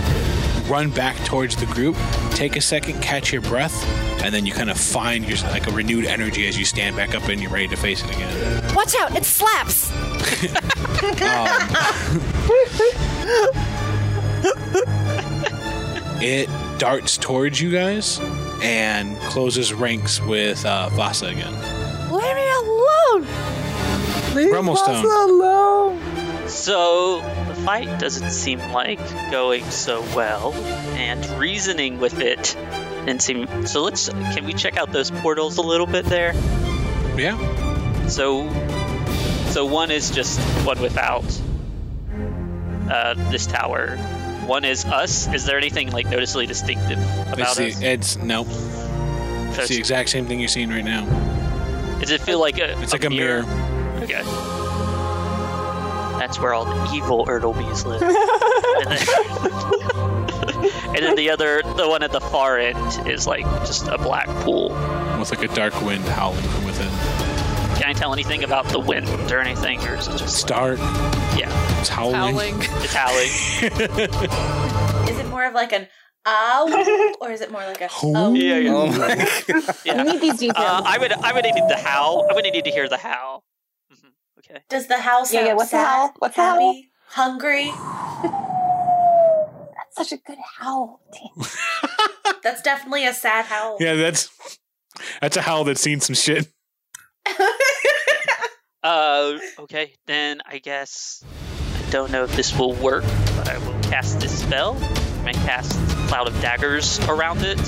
[0.67, 1.95] run back towards the group.
[2.31, 3.85] Take a second, catch your breath,
[4.23, 7.13] and then you kind of find your like a renewed energy as you stand back
[7.13, 8.75] up and you're ready to face it again.
[8.75, 9.15] Watch out!
[9.15, 9.91] It slaps.
[16.21, 18.19] It darts towards you guys
[18.61, 21.53] and closes ranks with uh, Vasa again.
[22.11, 23.25] Leave me alone.
[24.51, 25.05] Rumblestone.
[25.29, 26.47] alone.
[26.49, 28.99] So the fight doesn't seem like
[29.31, 30.53] going so well,
[30.95, 32.57] and reasoning with it
[33.05, 33.65] didn't seem.
[33.65, 34.09] So let's.
[34.09, 36.33] Can we check out those portals a little bit there?
[37.15, 37.37] Yeah.
[38.07, 38.43] So,
[39.49, 41.23] so one is just one without
[42.89, 43.97] uh, this tower.
[44.45, 45.27] one is us.
[45.33, 47.81] Is there anything like noticeably distinctive It's, about the, us?
[47.81, 48.43] it's no.
[48.45, 51.05] So It's the exact same thing you're seeing right now.
[51.99, 52.79] Does it feel like a?
[52.81, 53.43] It's like a mirror.
[54.03, 54.23] Okay.
[56.19, 58.01] That's where all the evil Erdlebees live.
[58.81, 63.87] and, then, and then the other, the one at the far end, is like just
[63.87, 64.69] a black pool.
[65.17, 66.68] with like a dark wind howling from within.
[67.89, 70.77] Can I tell anything about the wind or anything, or is it just It's dark.
[71.35, 71.49] yeah,
[71.79, 72.13] It's howling.
[72.13, 72.55] Howling.
[72.83, 75.09] it's howling?
[75.09, 75.87] Is it more of like an
[76.27, 78.31] ow, or is it more like a oh?
[78.35, 78.73] Yeah, yeah.
[78.75, 79.15] Oh my
[79.47, 79.75] god.
[79.83, 80.03] yeah.
[80.03, 80.55] We need these details.
[80.59, 82.27] Uh, I would, I would need the howl.
[82.29, 83.43] I would need to hear the howl.
[83.91, 84.11] Mhm.
[84.37, 84.61] Okay.
[84.69, 86.13] Does the howl Yeah, sound yeah, what's the sad, howl?
[86.19, 87.07] What's the happy, howl?
[87.07, 87.71] hungry?
[89.75, 91.01] That's such a good howl.
[92.43, 93.77] That's definitely a sad howl.
[93.79, 94.29] Yeah, that's
[95.21, 96.49] that's a howl that's seen some shit.
[98.81, 101.21] Uh, okay, then I guess
[101.85, 103.03] I don't know if this will work,
[103.35, 104.77] but I will cast this spell.
[105.25, 105.73] I'm cast
[106.07, 107.59] cloud of daggers around it,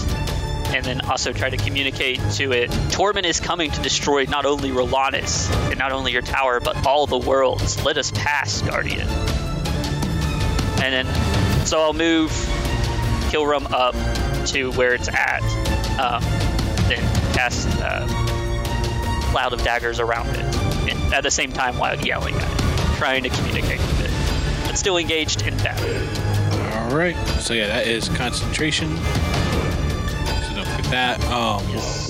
[0.73, 2.71] and then also try to communicate to it.
[2.91, 7.07] Torment is coming to destroy not only Rolanus and not only your tower, but all
[7.07, 7.83] the worlds.
[7.83, 9.07] Let us pass, Guardian.
[10.81, 12.31] And then, so I'll move
[13.29, 13.95] Kilrum up
[14.47, 15.43] to where it's at.
[15.99, 16.23] Um,
[16.87, 17.01] then
[17.33, 18.07] cast uh,
[19.31, 20.55] cloud of daggers around it
[20.91, 24.67] and at the same time while yelling at it, trying to communicate with it.
[24.67, 25.87] But still engaged in battle.
[26.77, 27.15] All right.
[27.39, 28.89] So yeah, that is concentration.
[30.91, 31.23] So don't forget that.
[31.31, 31.63] Um,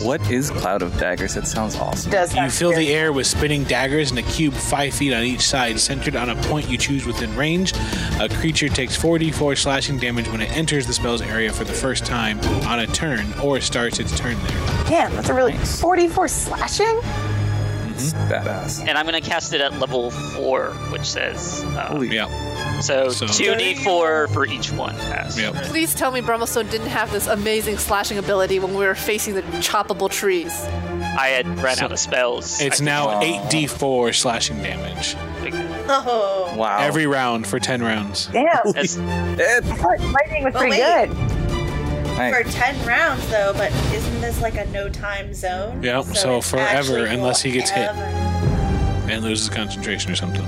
[0.06, 1.38] What is Cloud of Daggers?
[1.38, 2.12] It sounds awesome.
[2.12, 2.86] Does you sound fill scary.
[2.86, 6.30] the air with spinning daggers in a cube five feet on each side, centered on
[6.30, 7.74] a point you choose within range.
[8.20, 12.06] A creature takes 4d4 slashing damage when it enters the spell's area for the first
[12.06, 14.86] time on a turn or starts its turn there.
[14.88, 17.00] Damn, that's a really 44 slashing.
[18.04, 18.80] It's badass.
[18.88, 21.64] And I'm going to cast it at level 4, which says.
[21.66, 22.80] Uh, Yeah.
[22.82, 25.38] so, so- 2d4 for each one pass.
[25.40, 25.54] Yep.
[25.66, 29.42] Please tell me Brummelstone didn't have this amazing slashing ability when we were facing the
[29.62, 30.52] choppable trees.
[31.18, 32.62] I had ran So- out of spells.
[32.62, 35.16] It's now 8d4 slashing damage
[35.94, 36.78] Oh, Wow.
[36.80, 38.28] every round for 10 rounds.
[38.32, 38.46] Damn.
[38.74, 41.10] That's, It- I thought lightning was pretty wait.
[41.10, 41.31] good.
[42.30, 42.46] Nice.
[42.46, 43.54] for ten rounds though.
[43.54, 45.82] But isn't this like a no time zone?
[45.82, 47.90] Yeah, so it's forever, unless he gets hit.
[47.90, 50.46] and loses concentration or something.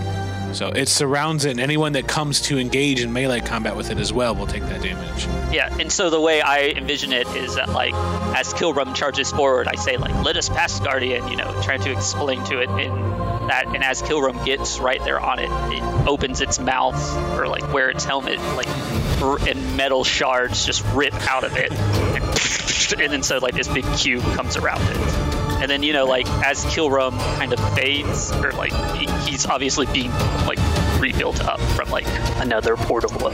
[0.54, 3.98] So it surrounds it, and anyone that comes to engage in melee combat with it
[3.98, 5.26] as well will take that damage.
[5.52, 7.94] yeah, and so the way I envision it is that, like,
[8.38, 11.92] as Kilrum charges forward, I say, like, let us pass, Guardian, you know, trying to
[11.92, 12.92] explain to it in
[13.48, 16.96] that, and as Kilrum gets right there on it, it opens its mouth,
[17.38, 18.68] or, like, where its helmet, like,
[19.48, 21.72] and metal shards just rip out of it.
[21.72, 24.98] And, and then so, like, this big cube comes around it.
[25.62, 29.86] And then, you know, like, as Kilrum kind of fades, or, like, he, he's obviously
[29.88, 30.12] being,
[30.46, 30.60] like,
[31.00, 32.06] rebuilt up from, like,
[32.42, 33.34] another portal of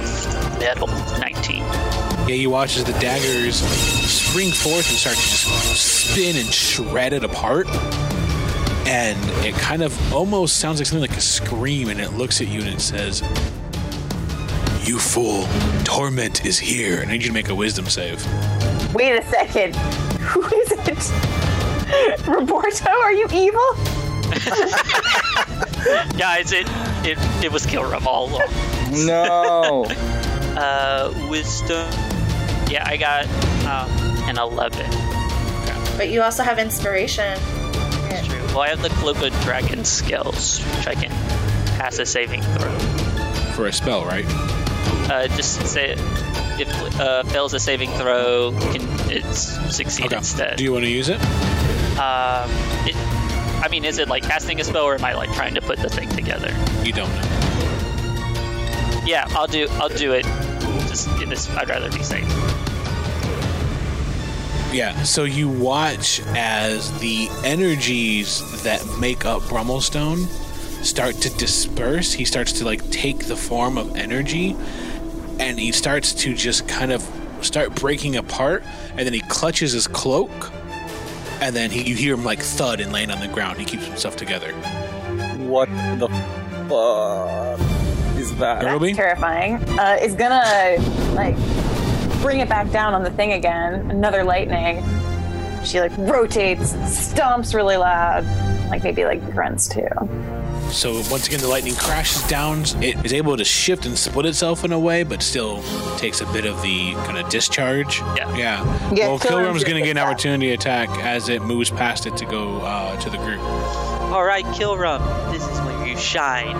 [0.59, 1.57] metal 19.
[1.57, 7.23] Yeah, he watches the daggers spring forth and start to just spin and shred it
[7.23, 7.67] apart.
[8.87, 12.47] And it kind of almost sounds like something like a scream, and it looks at
[12.47, 13.21] you and it says,
[14.87, 15.47] You fool,
[15.83, 17.01] torment is here.
[17.01, 18.25] And I need you to make a wisdom save.
[18.93, 19.75] Wait a second.
[20.19, 22.27] Who is it?
[22.27, 23.69] Roberto, are you evil?
[26.17, 26.67] Guys, it,
[27.03, 29.05] it, it was Kilrum all along.
[29.05, 29.85] No.
[30.49, 31.87] Uh, wisdom.
[32.69, 33.25] Yeah, I got
[33.65, 33.89] um,
[34.27, 34.85] an 11.
[35.95, 37.39] But you also have inspiration.
[38.49, 41.11] Well, I have the Cloak of Dragon skills, which I can
[41.77, 42.77] pass a saving throw.
[43.53, 44.25] For a spell, right?
[45.09, 45.95] Uh, just say
[46.59, 50.57] if uh, fails a saving throw, can it's succeed instead.
[50.57, 51.21] Do you want to use it?
[51.99, 52.49] Um,
[52.85, 52.95] it,
[53.63, 55.79] I mean, is it like casting a spell, or am I like trying to put
[55.79, 56.53] the thing together?
[56.83, 59.03] You don't know.
[59.05, 59.67] Yeah, I'll do.
[59.71, 60.25] I'll do it.
[60.87, 62.27] Just in this, I'd rather be safe.
[64.71, 70.27] Yeah, so you watch as the energies that make up Brummelstone
[70.85, 72.13] start to disperse.
[72.13, 74.55] He starts to like take the form of energy
[75.39, 77.01] and he starts to just kind of
[77.41, 80.51] start breaking apart and then he clutches his cloak
[81.41, 83.57] and then he, you hear him like thud and laying on the ground.
[83.57, 84.51] He keeps himself together.
[85.47, 86.09] what the
[86.69, 87.59] fuck
[88.19, 88.61] is that?
[88.63, 88.95] Ertleby?
[88.95, 89.55] Terrifying.
[89.79, 90.75] Uh, is gonna
[91.15, 91.35] like
[92.21, 93.89] bring it back down on the thing again.
[93.91, 94.83] Another lightning.
[95.63, 98.25] She like rotates, stomps really loud,
[98.69, 99.87] like maybe like grunts too.
[100.71, 102.61] So once again, the lightning crashes down.
[102.81, 105.63] It is able to shift and split itself in a way, but still
[105.97, 107.99] takes a bit of the kind of discharge.
[107.99, 108.35] Yeah.
[108.35, 108.93] Yeah.
[108.93, 110.07] Yeah, well, Kilrum's Kilrum's going to get an get that.
[110.07, 113.41] opportunity attack as it moves past it to go uh, to the group.
[113.41, 116.55] All right, Kilrum, this is where you shine.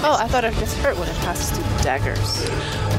[0.00, 2.48] Oh, I thought it gets hurt when it passes through the daggers.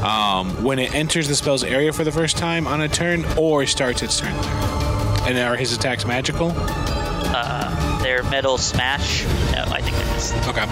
[0.02, 3.64] Um, when it enters the spell's area for the first time on a turn, or
[3.66, 5.28] starts its turn there.
[5.28, 6.52] And are his attacks magical?
[6.56, 9.24] Uh, their metal smash.
[9.52, 10.32] No, I think it is.
[10.48, 10.66] Okay.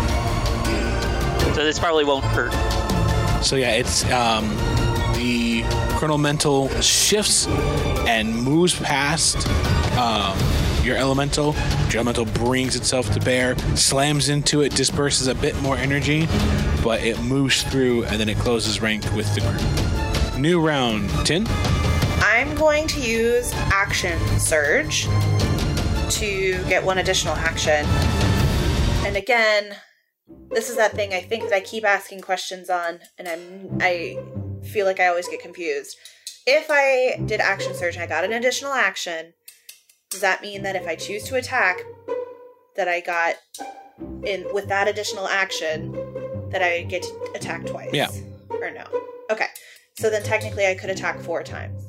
[1.54, 2.52] So this probably won't hurt.
[3.42, 4.48] So yeah, it's um,
[5.14, 5.62] the
[5.96, 7.46] chronomental shifts
[8.06, 9.36] and moves past
[9.96, 10.36] um,
[10.88, 11.54] your elemental.
[11.90, 16.26] Your elemental brings itself to bear, slams into it, disperses a bit more energy,
[16.82, 20.38] but it moves through and then it closes rank with the group.
[20.38, 21.46] New round, Tin.
[22.20, 25.04] I'm going to use Action Surge
[26.10, 27.84] to get one additional action.
[29.06, 29.76] And again,
[30.50, 34.18] this is that thing I think that I keep asking questions on, and I'm I
[34.62, 35.96] feel like I always get confused.
[36.46, 39.34] If I did Action Surge and I got an additional action,
[40.10, 41.78] does that mean that if I choose to attack,
[42.76, 43.36] that I got
[44.24, 45.92] in with that additional action,
[46.50, 47.90] that I get to attack twice?
[47.92, 48.08] Yeah.
[48.50, 48.84] Or no?
[49.30, 49.48] Okay.
[49.96, 51.82] So then technically I could attack four times.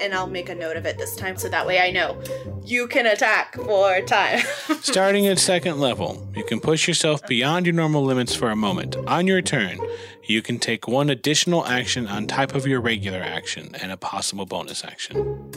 [0.00, 2.20] And I'll make a note of it this time so that way I know
[2.64, 4.42] you can attack four times.
[4.80, 8.96] Starting at second level, you can push yourself beyond your normal limits for a moment.
[9.06, 9.78] On your turn,
[10.24, 14.46] you can take one additional action on top of your regular action and a possible
[14.46, 15.52] bonus action.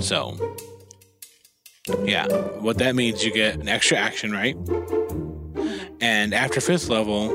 [0.00, 0.56] So,
[2.04, 2.26] yeah,
[2.58, 4.56] what that means, you get an extra action, right?
[6.00, 7.28] And after fifth level,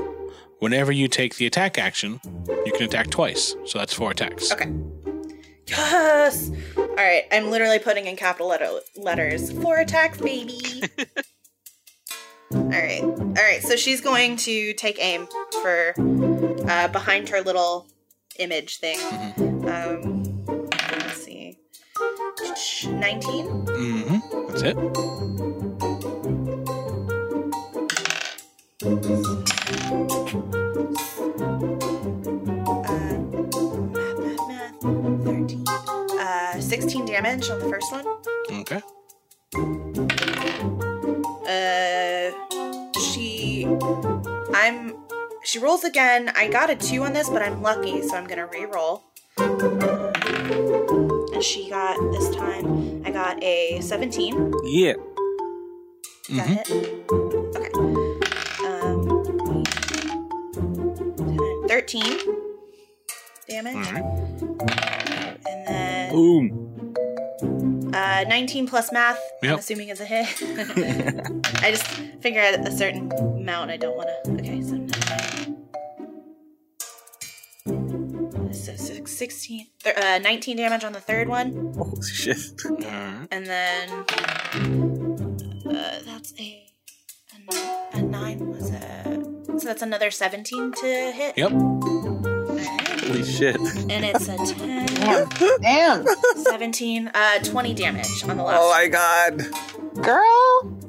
[0.60, 2.19] whenever you take the attack action,
[2.65, 3.55] you can attack twice.
[3.65, 4.51] So that's four attacks.
[4.51, 4.71] Okay.
[5.67, 6.51] Yes.
[6.77, 7.23] All right.
[7.31, 9.51] I'm literally putting in capital letter- letters.
[9.51, 10.84] Four attacks, baby.
[12.53, 13.01] All right.
[13.03, 13.62] All right.
[13.63, 15.27] So she's going to take aim
[15.62, 15.93] for
[16.69, 17.88] uh, behind her little
[18.38, 18.99] image thing.
[19.67, 20.23] Um,
[20.91, 21.58] let's see.
[22.88, 23.45] 19.
[23.65, 24.14] Mm-hmm.
[24.65, 24.78] It.
[24.78, 24.82] Uh,
[33.93, 34.73] math, math, math.
[35.23, 35.63] 13.
[36.17, 38.08] Uh, 16 damage on the first one.
[38.49, 38.82] Okay.
[41.45, 42.32] Uh,
[42.99, 43.67] she,
[44.51, 44.95] I'm,
[45.43, 46.32] she rolls again.
[46.36, 49.04] I got a two on this, but I'm lucky, so I'm gonna re-roll.
[49.38, 52.74] And she got this time.
[53.25, 54.53] Got a 17.
[54.65, 54.93] Yeah.
[56.27, 56.69] Does that hit?
[57.55, 57.71] Okay.
[58.63, 59.23] Um,
[61.67, 62.03] 13
[63.49, 63.88] damage.
[65.47, 66.93] And then Boom.
[67.95, 70.27] uh, 19 plus math, I'm assuming is a hit.
[71.63, 71.88] I just
[72.21, 74.33] figure at a certain amount I don't want to.
[74.33, 74.74] Okay, so.
[79.05, 82.37] So, so 16, th- uh, 19 damage on the third one, Oh shit.
[82.65, 83.27] Alright.
[83.31, 83.89] and then
[85.67, 86.63] uh, that's a
[87.33, 89.23] a, ni- a nine was a
[89.59, 91.37] so that's another 17 to hit.
[91.37, 91.51] Yep.
[91.51, 93.55] Holy shit.
[93.57, 95.29] And it's a 10, Damn.
[95.61, 96.05] Damn.
[96.43, 98.59] 17, uh, 20 damage on the last.
[98.61, 99.37] Oh my god.
[100.03, 100.79] Girl.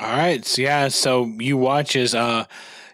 [0.00, 0.44] All right.
[0.44, 2.46] So yeah, so you watch as uh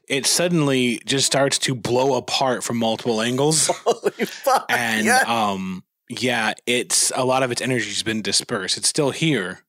[0.08, 3.66] it suddenly just starts to blow apart from multiple angles.
[3.84, 4.66] Holy fuck.
[4.68, 5.22] and yeah.
[5.26, 8.78] um yeah, it's a lot of its energy's been dispersed.
[8.78, 9.60] It's still here,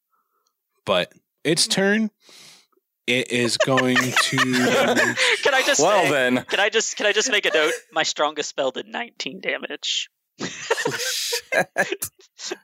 [0.86, 1.12] but
[1.44, 2.12] its turn
[3.08, 4.38] it is going to
[5.44, 6.46] can I just well say, then.
[6.46, 7.74] can I just can I just make a note?
[7.92, 10.10] My strongest spell did 19 damage.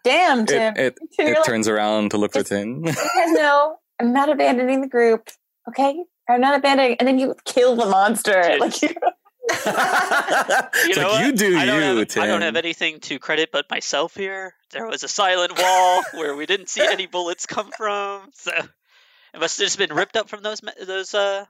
[0.04, 0.76] Damn, Tim.
[0.78, 2.84] It, it, it like, turns around to look for Tin.
[2.86, 5.30] you guys know I'm not abandoning the group.
[5.68, 5.96] Okay?
[6.28, 6.98] I'm not abandoning.
[7.00, 8.58] And then you kill the monster.
[8.60, 8.90] Like, you,
[9.50, 12.24] it's know like, you do I don't you, have, Tim.
[12.24, 14.56] I don't have anything to credit but myself here.
[14.72, 19.40] There was a silent wall where we didn't see any bullets come from, so it
[19.40, 21.46] must have just been ripped up from those those uh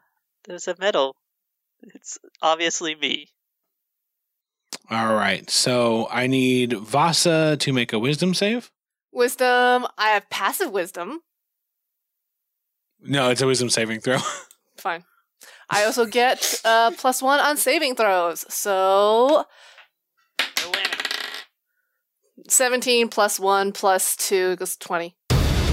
[0.48, 1.16] those uh, metal.
[1.94, 3.30] It's obviously me.
[4.90, 5.50] All right.
[5.50, 8.72] So I need Vasa to make a wisdom save.
[9.12, 9.88] Wisdom.
[9.98, 11.22] I have passive wisdom.
[13.02, 14.18] No, it's a wisdom saving throw.
[14.86, 15.04] Fine.
[15.68, 18.46] I also get uh, plus one on saving throws.
[18.54, 19.46] So
[22.48, 25.16] 17 plus 1 plus 2 equals 20.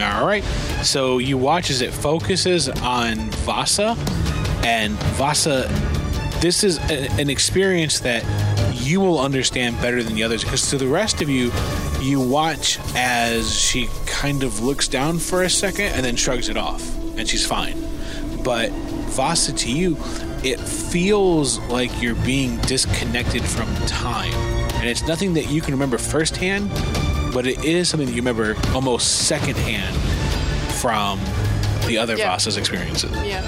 [0.00, 0.42] All right.
[0.82, 3.98] So you watch as it focuses on Vasa,
[4.64, 5.68] and Vasa,
[6.40, 8.24] this is a, an experience that
[8.72, 11.52] you will understand better than the others because to the rest of you,
[12.00, 16.56] you watch as she kind of looks down for a second and then shrugs it
[16.56, 16.82] off,
[17.18, 17.76] and she's fine.
[18.42, 18.72] But
[19.12, 19.96] Vasa, to you,
[20.42, 24.32] it feels like you're being disconnected from time.
[24.76, 26.70] And it's nothing that you can remember firsthand,
[27.32, 29.94] but it is something that you remember almost secondhand
[30.80, 31.20] from
[31.86, 32.30] the other Yeah.
[32.30, 33.12] Vasa's experiences.
[33.24, 33.42] Yeah.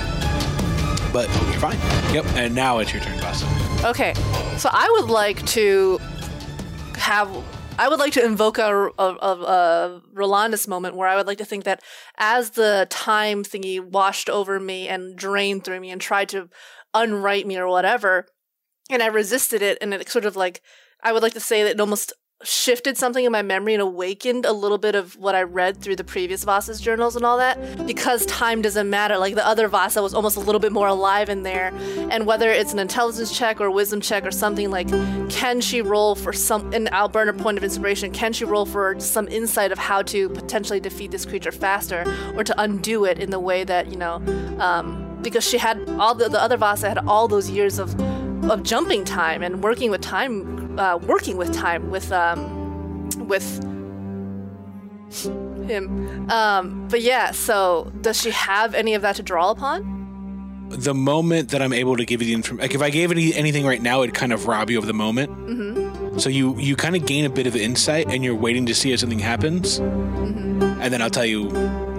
[1.13, 1.79] But you're fine.
[2.13, 2.27] Yep.
[2.37, 3.47] And now it's your turn, Vasa.
[3.85, 4.15] Okay,
[4.59, 5.99] so I would like to
[6.97, 7.29] have.
[7.77, 11.39] I would like to invoke a, a, a, a Rolanus moment where I would like
[11.39, 11.83] to think that
[12.17, 16.49] as the time thingy washed over me and drained through me and tried to
[16.95, 18.27] unwrite me or whatever,
[18.91, 20.63] and I resisted it, and it sort of like,
[21.03, 22.13] I would like to say that it almost
[22.45, 25.97] shifted something in my memory and awakened a little bit of what I read through
[25.97, 27.87] the previous Vasa's journals and all that.
[27.87, 29.19] Because time doesn't matter.
[29.19, 31.73] Like the other Vasa was almost a little bit more alive in there.
[32.11, 34.89] And whether it's an intelligence check or wisdom check or something, like
[35.31, 38.67] can she roll for some and I'll burn a point of inspiration, can she roll
[38.67, 42.05] for some insight of how to potentially defeat this creature faster
[42.37, 44.23] or to undo it in the way that, you know,
[44.59, 47.95] um, because she had all the, the other Vasa had all those years of
[48.51, 53.63] of jumping time and working with time, uh, working with time with um, with
[55.69, 56.31] him.
[56.31, 59.93] Um, but yeah, so does she have any of that to draw upon?
[60.71, 63.33] The moment that I'm able to give you the information, like if I gave any,
[63.35, 65.31] anything right now, it'd kind of rob you of the moment.
[65.31, 66.19] Mm-hmm.
[66.19, 68.93] So you you kind of gain a bit of insight, and you're waiting to see
[68.93, 70.63] if something happens, Mm-hmm.
[70.81, 71.49] and then I'll tell you.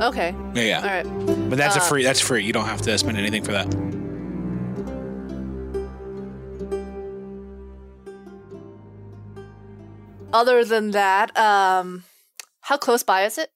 [0.01, 0.35] Okay.
[0.55, 0.79] Yeah, yeah.
[0.81, 1.49] All right.
[1.49, 2.03] But that's a Uh, free.
[2.03, 2.43] That's free.
[2.43, 3.67] You don't have to spend anything for that.
[10.35, 12.03] Other than that, um,
[12.59, 13.51] how close by is it?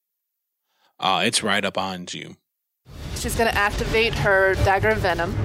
[0.97, 2.37] Uh, it's right up on you.
[3.17, 5.35] She's gonna activate her dagger of venom.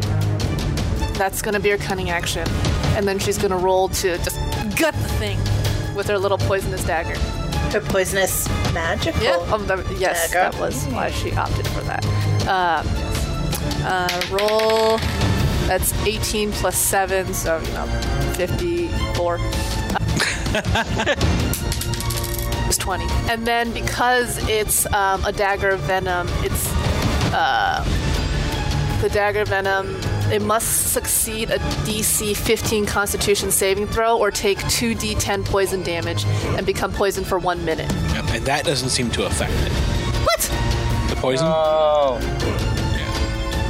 [1.18, 2.46] That's gonna be her cunning action,
[2.94, 4.36] and then she's gonna roll to just
[4.78, 5.36] gut the thing
[5.96, 7.18] with her little poisonous dagger.
[7.72, 9.20] Her poisonous magical.
[9.20, 9.34] Yeah.
[9.52, 10.52] Um, that- yes, Dagger.
[10.52, 12.04] that was why she opted for that.
[12.46, 12.86] Um,
[13.84, 14.98] uh, roll.
[15.66, 17.86] That's 18 plus 7, so, you know,
[18.36, 19.38] 54.
[22.66, 23.06] it's 20.
[23.30, 26.70] And then because it's um, a dagger of venom, it's.
[27.32, 27.84] Uh,
[29.04, 29.94] the dagger of venom.
[30.32, 36.64] It must succeed a DC 15 Constitution saving throw or take 2d10 poison damage and
[36.64, 37.92] become poisoned for one minute.
[38.14, 38.24] Yep.
[38.30, 39.72] And that doesn't seem to affect it.
[40.24, 40.40] What?
[41.10, 41.46] The poison.
[41.46, 42.18] Oh.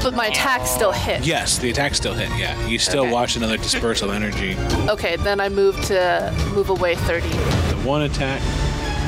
[0.04, 1.24] But my attack still hit.
[1.26, 2.28] Yes, the attack still hit.
[2.38, 3.12] Yeah, you still Okay.
[3.12, 4.54] watch another dispersal energy.
[4.88, 7.26] Okay, then I move to move away 30.
[7.28, 7.36] The
[7.84, 8.40] one attack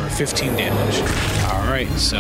[0.03, 0.99] for 15 damage.
[1.53, 2.19] All right, so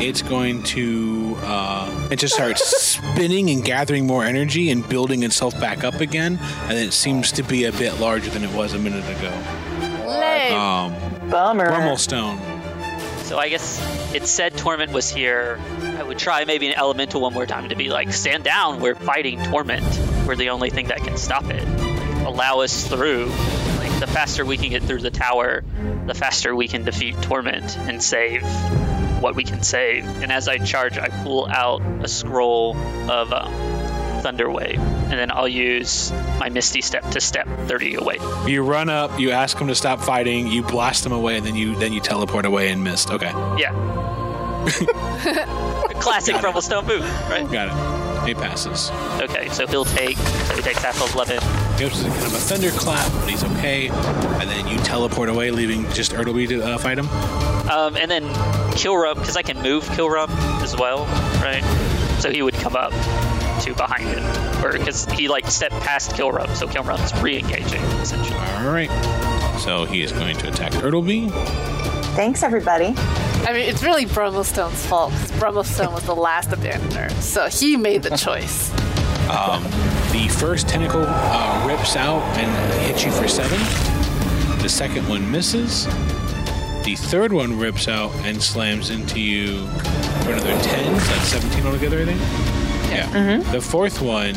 [0.00, 5.58] it's going to uh, it just starts spinning and gathering more energy and building itself
[5.58, 6.38] back up again,
[6.68, 9.32] and it seems to be a bit larger than it was a minute ago.
[10.06, 10.54] Lame.
[10.54, 10.94] Um,
[11.28, 11.66] Bummer.
[11.70, 12.38] Brummelstone.
[13.24, 13.80] So I guess
[14.14, 15.58] it said Torment was here.
[15.96, 18.94] I would try maybe an elemental one more time to be like, stand down, we're
[18.94, 19.84] fighting Torment.
[20.26, 21.66] We're the only thing that can stop it.
[22.26, 23.26] Allow us through.
[23.78, 25.64] Like the faster we can get through the tower,
[26.06, 28.42] the faster we can defeat Torment and save
[29.22, 30.04] what we can save.
[30.22, 32.76] And as I charge, I pull out a scroll
[33.10, 33.52] of um,
[34.22, 38.18] Thunderwave, and then I'll use my Misty Step to step 30 away.
[38.46, 41.54] You run up, you ask him to stop fighting, you blast him away, and then
[41.56, 43.10] you then you teleport away and missed.
[43.10, 43.72] Okay, Yeah.
[46.00, 47.50] Classic Brummelstone move, right?
[47.50, 48.26] got it.
[48.26, 48.90] He passes.
[49.22, 51.36] Okay, so he'll take, so he takes half of 11.
[51.78, 53.88] Gives it kind of a thunderclap, but he's okay.
[53.88, 57.08] And then you teleport away, leaving just Ertleby to uh, fight him.
[57.70, 58.24] Um, and then
[58.74, 60.28] Kilrum, because I can move Kilrum
[60.62, 61.04] as well,
[61.42, 61.62] right?
[62.20, 62.90] So he would come up
[63.62, 68.38] to behind him, or because he like stepped past Kilrum, so Kilrum's re-engaging essentially.
[68.38, 68.90] All right.
[69.60, 71.30] So he is going to attack Ertleby.
[72.16, 72.94] Thanks, everybody.
[73.46, 78.02] I mean, it's really Brummelstone's fault because Brummelstone was the last abandoner, so he made
[78.02, 78.72] the choice.
[79.30, 79.62] Um,
[80.10, 83.56] the first tentacle uh, rips out and hits you for seven.
[84.62, 85.84] The second one misses.
[86.84, 89.68] The third one rips out and slams into you
[90.24, 91.00] for another 10.
[91.00, 92.20] So that's 17 altogether, I think.
[92.90, 93.42] Yeah.
[93.52, 94.34] The fourth one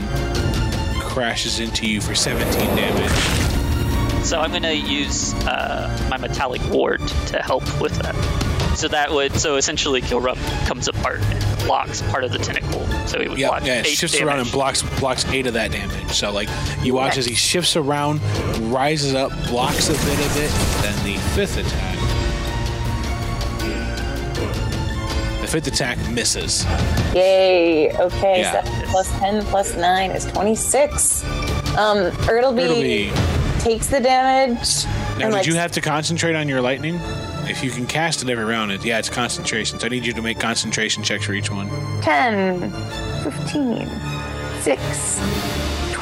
[1.01, 4.23] crashes into you for 17 damage.
[4.23, 8.48] So I'm gonna use uh, my metallic ward to help with that.
[8.75, 12.85] So that would, so essentially Kilrum comes apart and blocks part of the tentacle.
[13.07, 14.27] So he would Yeah, block yeah, it eight shifts damage.
[14.27, 16.11] around and blocks blocks eight of that damage.
[16.11, 16.47] So like
[16.81, 18.21] you watch as he shifts around,
[18.71, 20.51] rises up, blocks a bit of it.
[20.81, 21.95] Then the fifth attack.
[25.41, 26.65] The fifth attack misses.
[27.13, 27.91] Yay.
[27.97, 28.63] Okay, Yeah.
[28.63, 31.23] so plus 10 plus 9 is 26.
[31.77, 33.61] Um, Ertleby, Ertleby.
[33.63, 34.85] takes the damage.
[34.85, 36.99] Now, and, did like, you have to concentrate on your lightning?
[37.49, 39.79] If you can cast it every round, it, yeah, it's concentration.
[39.79, 41.67] So I need you to make concentration checks for each one.
[42.01, 42.69] 10,
[43.23, 43.89] 15,
[44.61, 45.19] 6,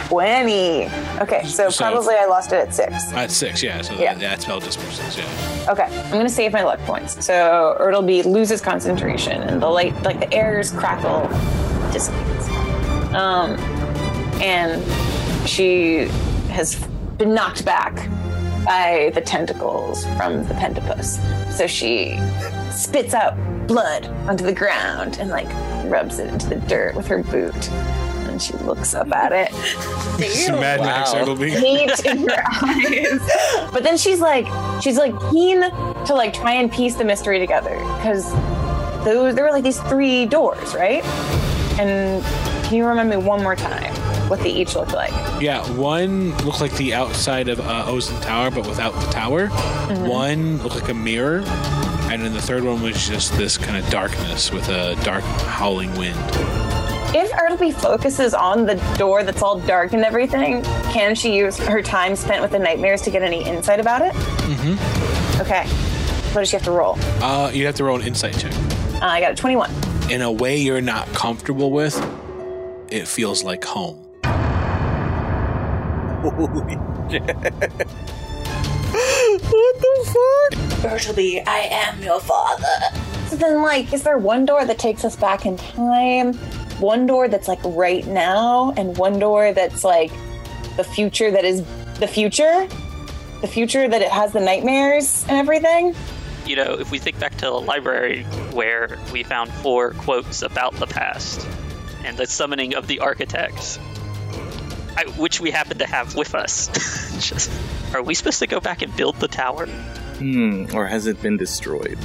[0.07, 0.85] 20.
[1.21, 3.11] Okay, so, So- probably I lost it at six.
[3.13, 3.81] At six, yeah.
[3.81, 4.13] So Yeah.
[4.15, 5.25] That, that spell disperses, yeah.
[5.69, 7.25] Okay, I'm gonna save my luck points.
[7.25, 11.27] So Ertleby loses concentration, and the light, like the air's crackle,
[11.91, 12.47] dissipates.
[13.13, 13.57] Um,
[14.41, 14.83] and
[15.47, 16.07] she
[16.49, 16.75] has
[17.17, 18.07] been knocked back
[18.65, 21.19] by the tentacles from the pentapus.
[21.51, 22.19] So she
[22.71, 23.35] spits out
[23.67, 25.47] blood onto the ground and like
[25.91, 27.69] rubs it into the dirt with her boot.
[27.71, 29.49] And she looks up at it.
[30.19, 31.25] It's Mad Max Wow.
[31.25, 31.49] Ertleby.
[31.49, 33.69] hate in her eyes.
[33.73, 34.45] But then she's like,
[34.81, 38.31] she's like keen to like try and piece the mystery together because
[39.03, 41.03] those there were like these three doors, right?
[41.79, 42.23] And
[42.65, 43.93] can you remind me one more time
[44.28, 45.11] what they each looked like?
[45.41, 49.47] Yeah, one looked like the outside of uh, Ozen Tower, but without the tower.
[49.47, 50.07] Mm-hmm.
[50.07, 51.43] One looked like a mirror,
[52.09, 55.95] and then the third one was just this kind of darkness with a dark howling
[55.97, 56.17] wind.
[57.15, 60.61] If Ertleby focuses on the door that's all dark and everything,
[60.91, 64.13] can she use her time spent with the nightmares to get any insight about it?
[64.13, 65.41] Mm-hmm.
[65.41, 65.67] Okay.
[66.34, 66.97] What does she have to roll?
[67.21, 68.53] Uh, you have to roll an insight check.
[68.95, 69.71] Uh, I got a 21.
[70.11, 71.95] In a way you're not comfortable with,
[72.89, 74.06] it feels like home.
[80.82, 82.65] Bertleby, I am your father.
[83.28, 86.34] So then, like, is there one door that takes us back in time?
[86.80, 90.11] One door that's like right now, and one door that's like
[90.78, 91.63] the future that is
[91.99, 92.68] the future?
[93.41, 95.95] The future that it has the nightmares and everything?
[96.45, 100.76] You know, if we think back to the library where we found four quotes about
[100.76, 101.45] the past
[102.05, 103.80] and the summoning of the architects,
[104.97, 106.67] I, which we happen to have with us,
[107.29, 107.51] just,
[107.93, 109.67] are we supposed to go back and build the tower?
[109.67, 111.97] Hmm, or has it been destroyed?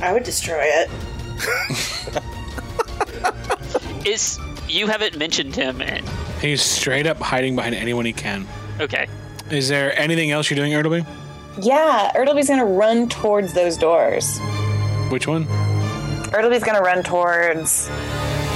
[0.00, 0.90] I would destroy it.
[4.06, 4.38] Is
[4.68, 6.08] you haven't mentioned him, and
[6.40, 8.46] He's straight up hiding behind anyone he can.
[8.80, 9.06] okay,
[9.50, 11.04] Is there anything else you're doing, Ertleby?
[11.60, 14.38] Yeah, Ertleby's gonna run towards those doors.
[15.10, 15.46] Which one?
[16.32, 17.88] Ertleby's gonna run towards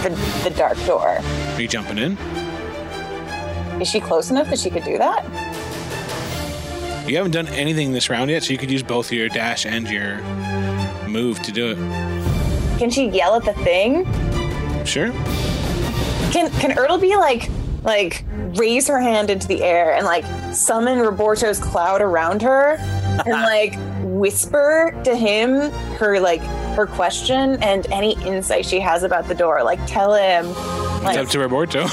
[0.03, 0.11] the,
[0.45, 1.18] the dark door.
[1.18, 2.16] Are you jumping in?
[3.81, 5.24] Is she close enough that she could do that?
[7.09, 9.89] You haven't done anything this round yet, so you could use both your dash and
[9.89, 10.20] your
[11.09, 11.76] move to do it.
[12.78, 14.05] Can she yell at the thing?
[14.85, 15.11] Sure.
[16.31, 17.51] Can can Ertleby like
[17.83, 18.24] like
[18.57, 20.24] raise her hand into the air and like
[20.55, 26.43] summon Roberto's cloud around her and like whisper to him her like
[26.75, 29.62] her question and any insight she has about the door?
[29.62, 30.47] Like tell him
[31.07, 31.87] It's up to Roberto.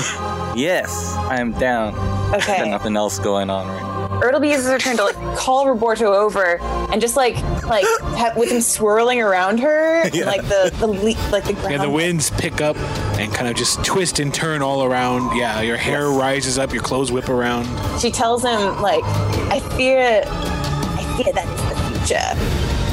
[0.55, 1.93] Yes, I am down.
[2.33, 2.67] okay.
[2.69, 3.97] Nothing else going on right now.
[4.21, 6.57] Ertleby uses her turn to like call Roberto over
[6.91, 11.29] and just like like ha- with him swirling around her and, like the the le-
[11.31, 11.71] like the ground.
[11.73, 12.75] yeah, the winds pick up
[13.19, 15.37] and kind of just twist and turn all around.
[15.37, 17.67] Yeah, your hair rises up, your clothes whip around.
[17.99, 19.03] She tells him like
[19.51, 22.87] I fear I fear that is the future.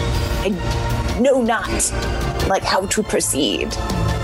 [0.47, 0.84] I
[1.21, 1.69] know not
[2.49, 3.73] like how to proceed.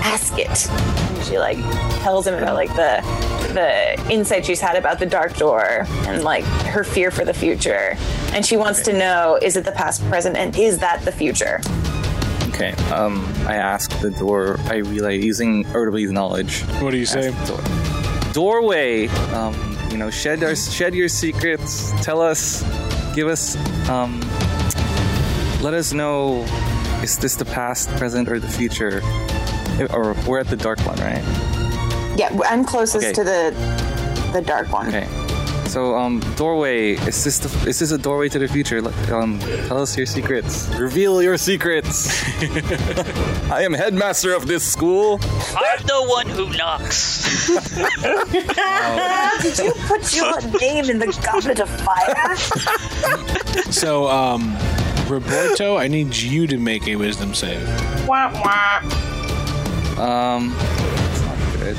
[0.03, 0.69] Ask it.
[0.71, 1.59] And she like
[2.03, 3.03] tells him about like the
[3.53, 7.97] the insight she's had about the dark door and like her fear for the future.
[8.33, 11.61] And she wants to know is it the past, present, and is that the future?
[12.49, 16.61] Okay, um, I ask the door, I relay using Ertleby's knowledge.
[16.81, 17.33] What do you say?
[17.47, 17.61] Door.
[18.33, 22.63] Doorway, um, you know, shed our, shed your secrets, tell us,
[23.15, 23.57] give us,
[23.89, 24.21] um,
[25.63, 26.45] let us know,
[27.03, 29.03] is this the past, present, or the future?
[29.91, 31.23] Or we're at the dark one, right?
[32.19, 33.13] Yeah, I'm closest Okay.
[33.15, 34.89] to the the dark one.
[34.89, 35.07] Okay.
[35.67, 36.95] So, um, doorway.
[37.07, 38.83] Is this the, is this a doorway to the future?
[38.83, 39.39] Like, Um,
[39.69, 40.67] tell us your secrets.
[40.75, 42.11] Reveal your secrets.
[43.51, 45.21] I am headmaster of this school.
[45.57, 47.47] I'm the one who knocks.
[49.43, 52.37] Did you put your name in the goblet of fire?
[53.73, 54.57] So, um,
[55.11, 57.61] Roberto, I need you to make a wisdom save.
[59.99, 61.77] Um, that's not good.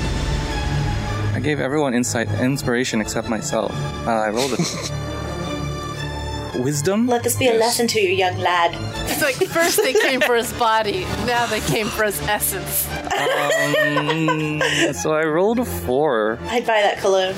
[1.34, 3.72] I gave everyone insight, inspiration except myself.
[4.06, 4.58] Uh, I rolled a
[6.62, 7.08] wisdom.
[7.08, 8.76] Let this be a lesson to you, young lad.
[9.10, 12.86] It's like first they came for his body, now they came for his essence.
[13.14, 14.62] Um,
[14.94, 16.38] so I rolled a four.
[16.44, 17.36] I'd buy that cologne.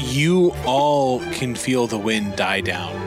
[0.00, 3.03] You all can feel the wind die down.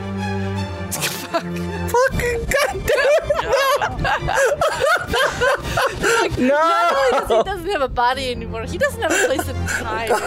[6.38, 9.56] Not only does he doesn't have a body anymore, he doesn't have a place in
[9.66, 10.08] time.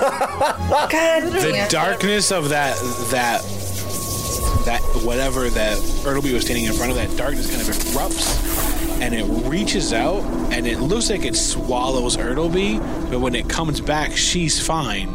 [1.42, 2.76] The darkness of that
[3.12, 3.42] that
[4.66, 9.16] that whatever that Ertleby was standing in front of, that darkness kind of erupts and
[9.16, 10.22] it reaches out
[10.54, 15.10] and it looks like it swallows Ertleby, but when it comes back, she's fine.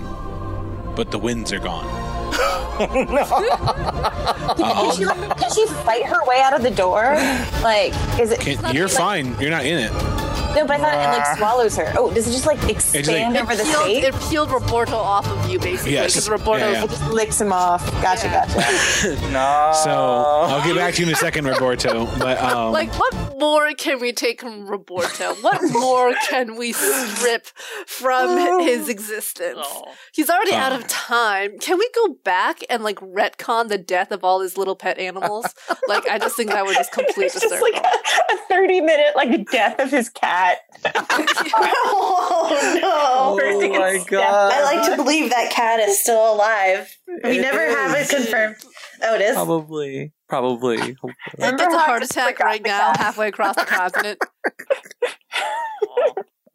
[0.96, 2.05] but the winds are gone.
[4.56, 7.14] Can she, like, can she fight her way out of the door?
[7.62, 8.40] Like, is it?
[8.40, 9.38] Can, you're fine.
[9.40, 10.25] You're not in it.
[10.56, 11.92] No, but I thought it like swallows her.
[11.96, 14.04] Oh, does it just like expand like- over the Peeled, state?
[14.04, 16.12] it peeled Roberto off of you, basically, Yes.
[16.14, 16.86] because Roberto Yeah, yeah.
[16.86, 17.84] Just licks him off.
[18.02, 18.46] Gotcha, Yeah.
[18.46, 19.30] gotcha.
[19.30, 19.72] no.
[19.84, 22.06] So I'll get back to you in a second, Roberto.
[22.18, 25.34] But um, Like, what more can we take from Roberto?
[25.42, 27.46] What more can we strip
[27.86, 29.58] from his existence?
[29.62, 29.92] Oh.
[30.12, 30.76] He's already out Oh.
[30.76, 31.58] of time.
[31.58, 35.46] Can we go back and like retcon the death of all his little pet animals?
[35.88, 37.68] like, I just think that would just complete the Just circle.
[37.72, 40.45] like a, a 30 minute like death of his cat.
[40.94, 43.36] oh no!
[43.36, 44.08] Bursting in my step.
[44.10, 44.52] God.
[44.52, 46.94] I like to believe that cat is still alive.
[47.24, 48.56] We It never have it confirmed.
[49.02, 49.34] Oh, it is.
[49.34, 50.12] Probably.
[50.28, 50.76] Probably.
[50.78, 51.12] Hopefully.
[51.38, 52.96] Like, gets a heart attack right now, cat.
[52.98, 54.18] halfway across the continent.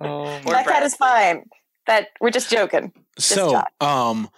[0.03, 1.43] Oh That cat is fine.
[1.85, 2.91] That we're just joking.
[3.19, 3.65] so Josh.
[3.81, 4.29] um,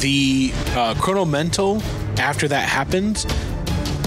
[0.00, 1.80] the uh, chronomental
[2.18, 3.24] after that happens,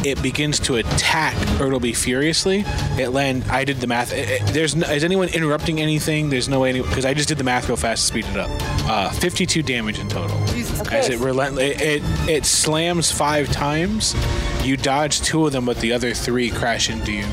[0.06, 2.64] it begins to attack Ertleby furiously.
[2.98, 3.44] It land.
[3.50, 4.12] I did the math.
[4.14, 6.30] It- it- there's no, is anyone interrupting anything?
[6.30, 8.50] There's no way because I just did the math real fast to speed it up.
[8.90, 10.38] Uh, 52 damage in total.
[10.82, 10.98] Okay.
[11.00, 14.16] As it relent, it, it it slams five times.
[14.64, 17.26] You dodge two of them, but the other three crash into you.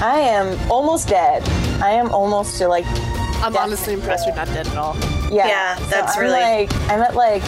[0.00, 1.42] I am almost dead.
[1.82, 2.84] I am almost to like
[3.40, 4.96] I'm honestly impressed you're not dead at all.
[5.30, 5.46] yeah.
[5.46, 7.42] Yeah, So that's I'm really- like I'm at like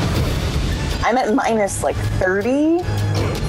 [1.05, 2.79] I'm at minus like 30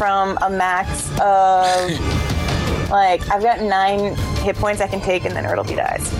[0.02, 1.92] from a max of
[2.90, 6.12] like I've got nine hit points I can take and then Ertleby dies.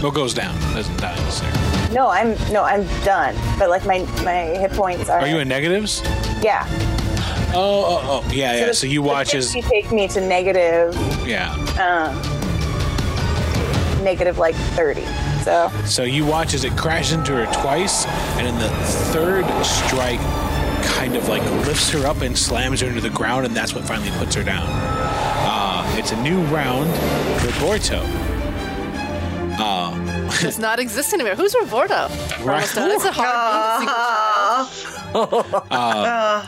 [0.00, 1.92] Well, goes down, doesn't die necessarily.
[1.92, 3.34] No, I'm no, I'm done.
[3.58, 5.18] But like my my hit points are.
[5.18, 6.02] Are you in negatives?
[6.40, 6.68] Yeah.
[7.52, 8.66] Oh, oh, oh, yeah, yeah.
[8.66, 10.94] the- So you watch as 50 take me to negative,
[11.26, 11.50] yeah.
[11.82, 12.14] um,
[14.04, 15.04] negative like 30.
[15.42, 18.06] So So you watch as it crashes into her twice,
[18.36, 18.68] and in the
[19.12, 20.20] third strike,
[21.06, 23.84] kind of like lifts her up and slams her into the ground, and that's what
[23.84, 24.66] finally puts her down.
[24.68, 26.90] Uh, it's a new round
[27.40, 28.02] for Borto.
[29.58, 29.92] Uh,
[30.40, 31.36] Does not exist anymore.
[31.36, 32.90] Who's almost done.
[32.90, 36.46] It's a hard beat to single uh, Uh,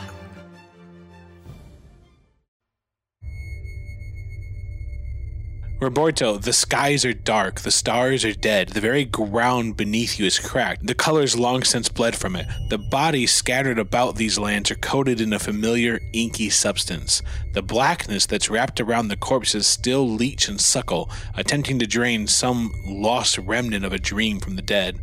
[5.81, 10.37] Roberto, the skies are dark, the stars are dead, the very ground beneath you is
[10.37, 12.47] cracked, the colors long since bled from it.
[12.69, 17.21] The bodies scattered about these lands are coated in a familiar inky substance.
[17.53, 22.73] The blackness that's wrapped around the corpses still leech and suckle, attempting to drain some
[22.85, 24.99] lost remnant of a dream from the dead.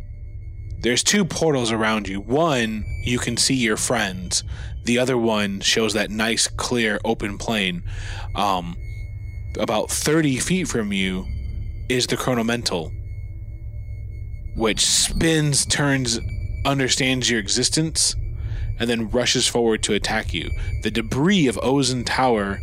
[0.79, 2.21] There's two portals around you.
[2.21, 4.43] One, you can see your friends.
[4.83, 7.81] The other one shows that nice, clear, open plain.
[8.35, 8.77] Um,
[9.59, 11.25] about 30 feet from you
[11.89, 12.91] is the chronomental,
[14.55, 16.19] which spins, turns,
[16.65, 18.15] understands your existence,
[18.79, 20.51] and then rushes forward to attack you.
[20.83, 22.59] The debris of Ozen Tower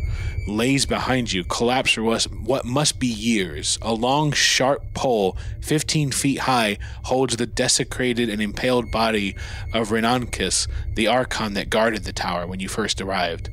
[0.47, 3.79] lays behind you, collapsed for what- must be years.
[3.81, 9.35] A long, sharp pole, 15 feet high, holds the desecrated and impaled body
[9.73, 13.49] of Renankis, the Archon that guarded the tower when you first arrived.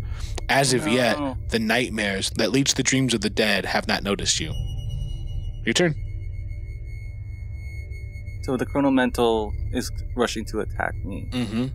[0.48, 1.36] As of yet, No.
[1.48, 4.52] the nightmares that leads the dreams of the dead have not noticed you.
[5.64, 5.94] Your turn.
[8.42, 11.66] So the chronomental is rushing to attack me, Mm-hmm.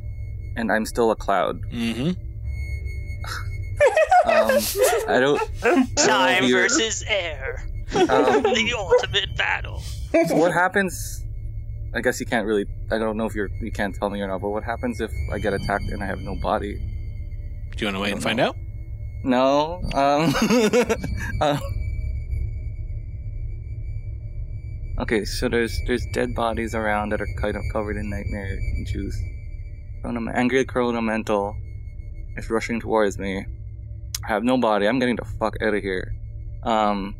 [0.58, 1.62] and I'm still a cloud.
[1.72, 2.12] Mm-hmm.
[4.26, 4.50] Um,
[5.08, 5.42] I don't.
[5.64, 7.64] I don't Time versus air.
[7.96, 8.08] Um,
[8.44, 9.80] The ultimate battle.
[10.28, 11.24] so what happens?
[11.96, 12.66] I guess you can't really.
[12.92, 13.50] I don't know if you're.
[13.62, 14.42] You can't tell me or not.
[14.42, 16.78] But what happens if I get attacked and I have no body?
[17.78, 18.48] Do you want to wait and find know.
[18.48, 18.56] out?
[19.24, 19.82] No.
[19.94, 20.34] Um.
[21.42, 21.60] uh,
[25.02, 29.16] okay, so there's there's dead bodies around that are kind of covered in nightmare juice.
[30.04, 31.54] Chronom- angry chronomental
[32.36, 33.46] is rushing towards me.
[34.26, 34.88] I have no body.
[34.88, 36.16] I'm getting the fuck out of here.
[36.64, 37.16] Um.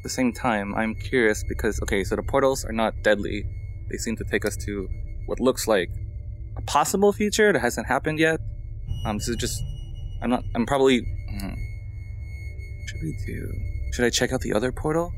[0.00, 3.44] At the same time, I'm curious because okay, so the portals are not deadly.
[3.90, 4.88] They seem to take us to
[5.24, 5.88] what looks like
[6.56, 8.40] a possible future that hasn't happened yet.
[9.04, 9.62] Um, this is just
[10.22, 10.44] I'm not.
[10.54, 11.00] I'm probably.
[11.00, 11.54] hmm.
[12.86, 13.52] Should we do?
[13.92, 15.12] Should I check out the other portal?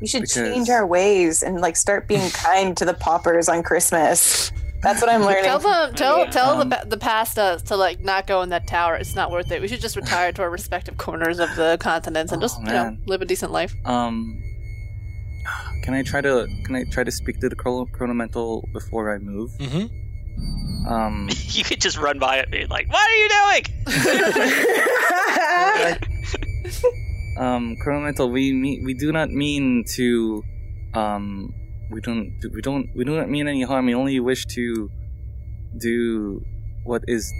[0.00, 3.62] we should Because- change our ways and like start being kind to the paupers on
[3.62, 4.50] Christmas.
[4.82, 5.44] That's what I'm learning.
[5.44, 8.48] Tell them, tell, tell Um, the pa- the past us to like not go in
[8.48, 8.96] that tower.
[8.96, 9.62] It's not worth it.
[9.62, 12.66] We should just retire to our respective corners of the continents and Oh, just you
[12.66, 13.76] know live a decent life.
[13.84, 14.42] Um,
[15.84, 19.18] can I try to can I try to speak to the chrono- chronomental before I
[19.18, 19.52] move?
[19.60, 19.86] Mm-hmm.
[20.86, 23.64] Um, You could just run by it being like, What are you doing?
[27.38, 30.42] um, chronomental, we mean we do not mean to,
[30.94, 31.54] um,
[31.90, 33.86] we don't we don't we do not mean any harm.
[33.86, 34.90] We only wish to
[35.78, 36.44] do
[36.84, 37.32] what is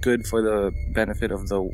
[0.00, 1.68] good for the benefit of the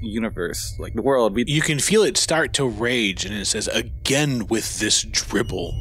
[0.00, 1.34] universe, like the world.
[1.34, 5.74] We You can feel it start to rage, and it says, Again with this dribble.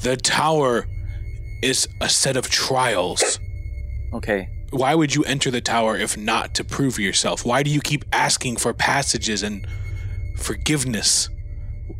[0.00, 0.86] The tower
[1.64, 3.40] is a set of trials.
[4.12, 4.48] okay.
[4.70, 7.44] Why would you enter the tower if not to prove yourself?
[7.44, 9.66] Why do you keep asking for passages and
[10.36, 11.30] forgiveness?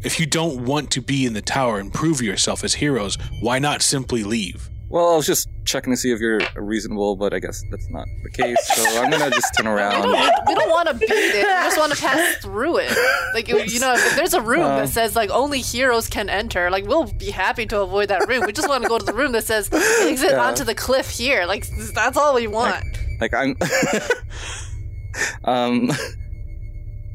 [0.02, 3.58] If you don't want to be in the tower and prove yourself as heroes, why
[3.58, 4.68] not simply leave?
[4.94, 8.06] Well, I was just checking to see if you're reasonable, but I guess that's not
[8.22, 8.56] the case.
[8.76, 10.02] So I'm gonna just turn We around.
[10.02, 11.34] don't, we don't want to beat it.
[11.34, 12.96] We just want to pass through it.
[13.34, 16.28] Like you you know, if there's a room Um, that says like only heroes can
[16.28, 18.44] enter, like we'll be happy to avoid that room.
[18.46, 20.46] We just want to go to the room that says exit Yeah.
[20.46, 21.44] onto the cliff here.
[21.44, 22.84] Like that's all we want.
[23.20, 23.56] Like I'm.
[25.44, 25.90] um.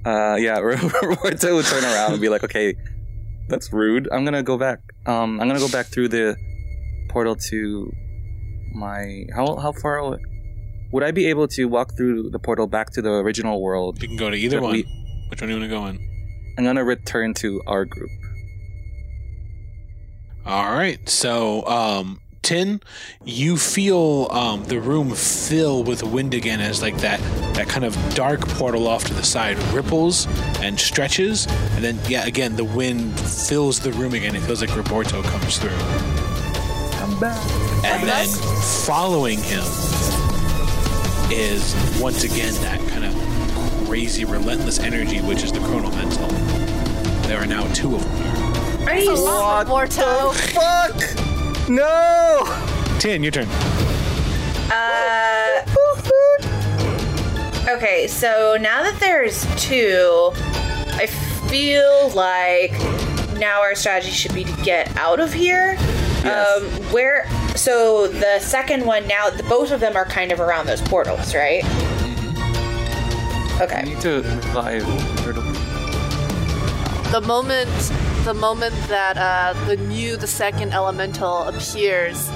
[0.06, 0.36] Uh.
[0.36, 0.60] Yeah.
[1.04, 2.76] Roberto would turn around and be like, "Okay,
[3.48, 4.10] that's rude.
[4.12, 4.80] I'm gonna go back.
[5.06, 5.40] Um.
[5.40, 6.36] I'm gonna go back through the
[7.10, 7.92] portal to
[8.74, 9.26] my.
[9.36, 10.20] How how far away?
[10.92, 14.02] Would I be able to walk through the portal back to the original world?
[14.02, 14.72] You can go to either one.
[14.74, 14.86] we-
[15.30, 16.00] Which one do you want to go in?
[16.58, 18.10] I'm gonna return to our group.
[20.46, 21.08] All right.
[21.08, 22.82] So, um, Tin,
[23.24, 27.20] you feel um, the room fill with wind again as like that
[27.54, 30.26] that kind of dark portal off to the side ripples
[30.62, 31.46] and stretches,
[31.76, 34.36] and then yeah, again the wind fills the room again.
[34.36, 36.29] It feels like Roberto comes through.
[37.22, 37.84] I'm back.
[37.84, 38.28] And then
[38.86, 39.64] following him
[41.30, 46.30] is once again that kind of crazy, relentless energy, which is the chronomental.
[47.28, 48.88] There are now two of them.
[48.88, 49.68] Are you What?
[49.68, 50.32] Morto.
[50.32, 50.96] Fuck!
[51.68, 52.46] No!
[53.00, 53.48] Tin, your turn.
[54.72, 55.66] Uh,
[57.68, 60.32] okay, so now that there's two,
[60.94, 61.08] I
[61.50, 62.72] feel like
[63.38, 65.78] now our strategy should be to get out of here.
[66.24, 66.62] Yes.
[66.62, 67.28] Um, where?
[67.56, 71.34] So the second one now, the, both of them are kind of around those portals,
[71.36, 71.64] right?
[71.66, 73.82] I Okay.
[73.84, 74.84] need to revive
[75.24, 75.44] Turtle.
[77.12, 77.70] The moment,
[78.24, 82.30] the moment that uh, the new, the second elemental appears,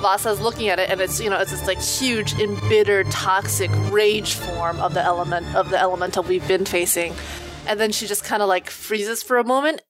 [0.00, 4.34] Vasa's looking at it, and it's you know it's this like huge, embittered, toxic rage
[4.34, 7.14] form of the element of the elemental we've been facing,
[7.66, 9.82] and then she just kind of like freezes for a moment.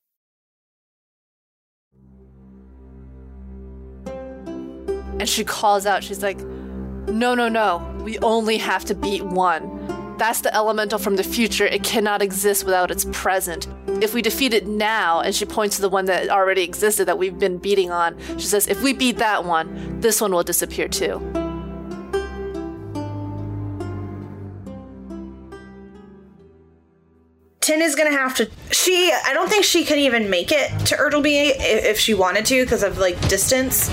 [5.19, 7.91] And she calls out, she's like, No, no, no.
[8.03, 10.17] We only have to beat one.
[10.19, 11.67] That's the elemental from the future.
[11.67, 13.67] It cannot exist without its present.
[14.01, 17.19] If we defeat it now, and she points to the one that already existed that
[17.19, 20.87] we've been beating on, she says, if we beat that one, this one will disappear
[20.87, 21.19] too.
[27.61, 28.51] Tin is gonna have to.
[28.73, 32.63] She, I don't think she could even make it to Ertleby if she wanted to
[32.63, 33.89] because of like distance.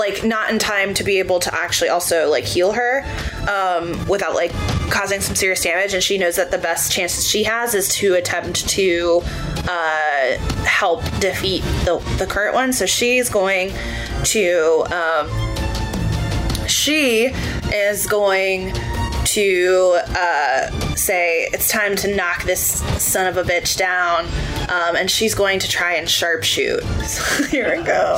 [0.00, 3.04] Like not in time to be able to actually also like heal her
[3.46, 4.52] um, without like
[4.90, 5.92] causing some serious damage.
[5.92, 9.20] And she knows that the best chances she has is to attempt to
[9.68, 12.72] uh, help defeat the the current one.
[12.72, 13.72] So she's going
[14.34, 14.84] to.
[15.00, 15.28] Um,
[16.66, 17.26] she
[17.74, 18.72] is going
[19.34, 24.24] to uh, say it's time to knock this son of a bitch down,
[24.68, 26.82] um, and she's going to try and sharpshoot.
[27.04, 28.16] So here we go.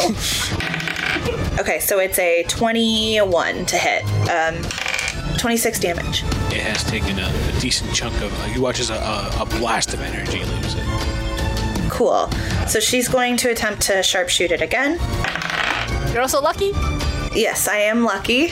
[1.60, 4.62] Okay, so it's a 21 to hit, um,
[5.38, 6.22] 26 damage.
[6.50, 8.32] It has taken a, a decent chunk of.
[8.40, 11.90] Uh, you watch as a, a, a blast of energy leaves it.
[11.90, 12.30] Cool.
[12.68, 14.92] So she's going to attempt to sharpshoot it again.
[16.12, 16.72] You're also lucky.
[17.34, 18.48] Yes, I am lucky.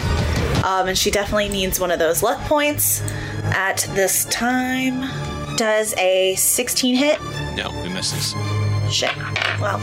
[0.65, 3.01] Um, and she definitely needs one of those luck points
[3.45, 5.57] at this time.
[5.57, 7.21] Does a 16 hit?
[7.57, 8.35] No, it misses.
[8.93, 9.15] Shit.
[9.61, 9.79] Well,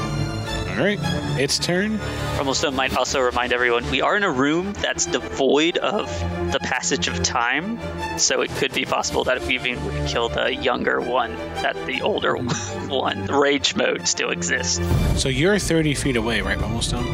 [0.69, 0.99] All right,
[1.39, 1.97] its turn.
[2.37, 6.07] Brummelstone might also remind everyone we are in a room that's devoid of
[6.51, 7.79] the passage of time,
[8.19, 11.75] so it could be possible that if we even were kill the younger one, that
[11.87, 12.35] the older
[12.87, 14.79] one, the rage mode, still exists.
[15.21, 17.05] So you're 30 feet away, right, Bumblestone?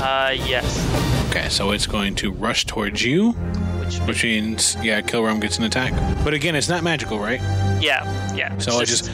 [0.00, 1.28] Uh, yes.
[1.30, 5.64] Okay, so it's going to rush towards you, Which, which means, yeah, Kilrum gets an
[5.64, 5.92] attack.
[6.24, 7.40] But again, it's not magical, right?
[7.80, 8.56] yeah, yeah.
[8.58, 9.10] So I it's just.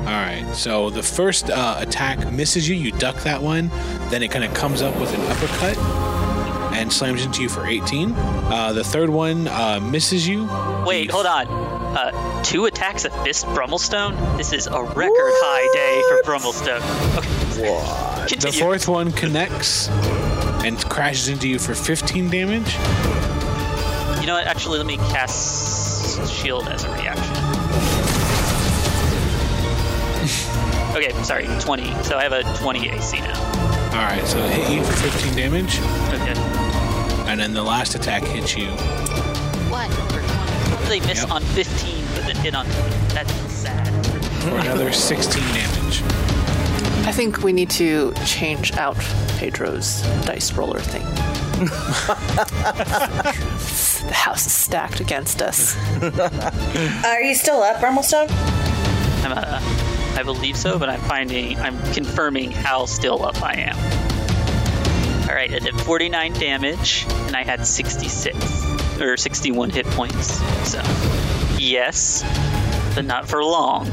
[0.00, 0.44] All right.
[0.54, 2.74] So the first uh, attack misses you.
[2.74, 3.68] You duck that one.
[4.10, 5.76] Then it kind of comes up with an uppercut
[6.74, 8.12] and slams into you for 18.
[8.12, 10.48] Uh, the third one uh, misses you.
[10.86, 11.46] Wait, hold on.
[11.48, 14.36] Uh, two attacks at this Brummelstone?
[14.38, 17.18] This is a record high day for Brummelstone.
[17.18, 17.49] Okay.
[17.60, 18.58] The Continue.
[18.60, 19.88] fourth one connects
[20.64, 22.74] and crashes into you for 15 damage.
[24.20, 24.46] You know what?
[24.46, 27.20] Actually, let me cast Shield as a reaction.
[30.96, 32.02] okay, sorry, 20.
[32.02, 33.38] So I have a 20 AC now.
[33.92, 35.78] All right, so it hit you for 15 damage.
[36.14, 36.34] Okay.
[37.30, 38.66] And then the last attack hits you.
[39.70, 39.88] What?
[40.88, 41.30] They miss Yep.
[41.30, 43.14] on 15, but then hit on 20.
[43.14, 43.86] That's sad.
[44.42, 46.02] for another 16 damage.
[47.06, 48.96] I think we need to change out
[49.38, 51.02] Pedro's dice roller thing.
[54.06, 55.76] the house is stacked against us.
[57.04, 58.30] Are you still up, Brummelstone?
[59.24, 59.60] I'm, uh,
[60.18, 63.76] I believe so, but I'm finding, I'm confirming how still up I am.
[65.28, 70.38] All right, I did 49 damage, and I had 66 or 61 hit points.
[70.68, 70.82] So,
[71.58, 72.22] yes,
[72.94, 73.86] but not for long.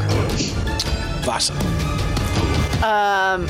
[1.24, 1.54] Vasa.
[2.78, 3.48] Um,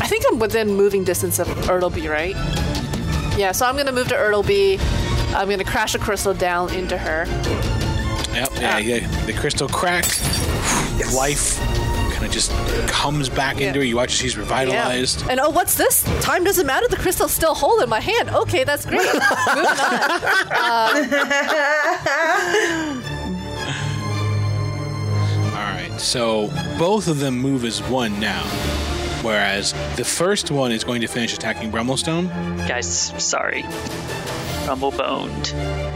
[0.00, 2.34] I think I'm within moving distance of Ertleby, right?
[3.38, 4.78] Yeah, so I'm gonna move to Ertleby.
[5.34, 7.24] I'm gonna crash a crystal down into her.
[8.34, 9.24] Yep, yeah, yeah.
[9.26, 10.20] The crystal cracks.
[11.14, 11.58] Life
[12.12, 12.50] kind of just
[12.88, 13.84] comes back into her.
[13.84, 15.24] You watch as she's revitalized.
[15.30, 16.02] And oh, what's this?
[16.20, 16.86] Time doesn't matter.
[16.88, 18.30] The crystal's still whole in my hand.
[18.30, 18.98] Okay, that's great.
[19.00, 20.20] Moving on.
[23.02, 23.02] All
[25.98, 28.44] so both of them move as one now.
[29.22, 32.28] Whereas the first one is going to finish attacking Brummelstone.
[32.66, 33.64] Guys, sorry.
[34.66, 35.46] Rumble boned.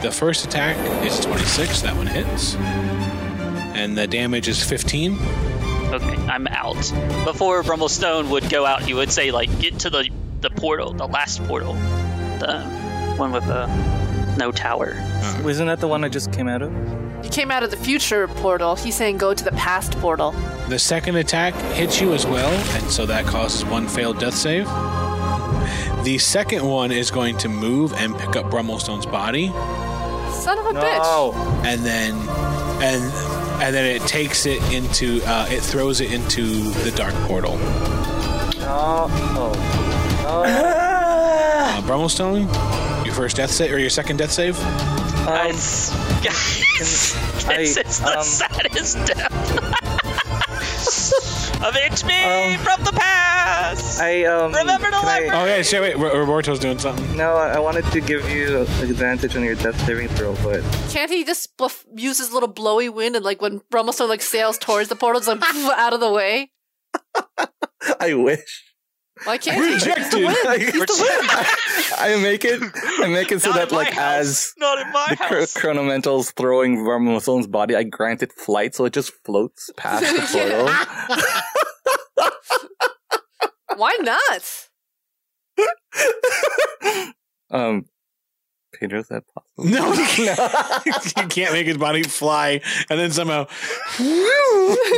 [0.02, 2.54] The first attack is 26, that one hits.
[3.76, 5.18] And the damage is 15.
[5.94, 6.76] Okay, I'm out.
[7.24, 10.08] Before Brummelstone would go out, he would say, like, get to the,
[10.40, 11.74] the portal, the last portal.
[11.74, 12.62] The
[13.16, 13.68] one with the
[14.36, 14.92] no tower.
[15.46, 16.72] Isn't that the one I just came out of?
[17.24, 18.76] You came out of the future portal.
[18.76, 20.32] He's saying go to the past portal.
[20.68, 24.66] The second attack hits you as well, and so that causes one failed death save.
[26.04, 29.48] The second one is going to move and pick up Brummelstone's body,
[30.32, 31.34] Son of a bitch.
[31.64, 32.14] and then
[32.82, 33.02] and
[33.62, 37.56] and then it takes it into uh, it throws it into the dark portal.
[38.66, 40.44] Oh, oh.
[40.46, 42.48] Uh, Brummelstone, your
[43.14, 44.56] first death save or your second death save?
[45.24, 45.88] Guys,
[46.22, 47.16] guys,
[47.48, 49.30] I, this is the um, saddest death.
[51.64, 53.98] Avenge me Um, from the past!
[54.00, 54.52] I um.
[54.52, 57.16] Remember to can I- like- Oh yeah, shit, wait, R- Roberto's doing something.
[57.16, 60.62] No, I I wanted to give you an advantage on your death saving throw, but
[60.90, 64.58] Can't he just bluff, use his little blowy wind and like when Brummelstone like sails
[64.58, 66.50] towards the portal, it's like out of the way?
[67.98, 68.73] I wish.
[69.22, 69.72] Why can't he?
[69.74, 70.24] He's the Rejected.
[70.24, 70.62] wind.
[70.62, 71.30] He's the wind.
[71.98, 72.60] I make it.
[73.00, 74.14] I make it so Not that in my like house.
[74.26, 75.54] as Not in my the chro- house.
[75.54, 80.68] chronomental's throwing Vermilion body, I grant it flight, so it just floats past the portal.
[83.76, 84.68] Why not?
[87.50, 87.86] um,
[88.78, 89.64] Pedro, is that possible?
[89.64, 91.16] No, you can't.
[91.16, 92.60] you can't make his body fly,
[92.90, 93.46] and then somehow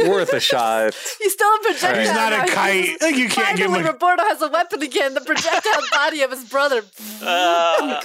[0.07, 0.95] Worth a shot.
[1.19, 1.99] He's still a projectile.
[2.01, 2.47] he's not a now.
[2.47, 3.01] kite.
[3.01, 3.73] Like, you can't give him.
[3.75, 5.15] Finally, Roberto has a weapon again.
[5.15, 6.83] The projectile body of his brother.
[7.23, 8.01] Uh,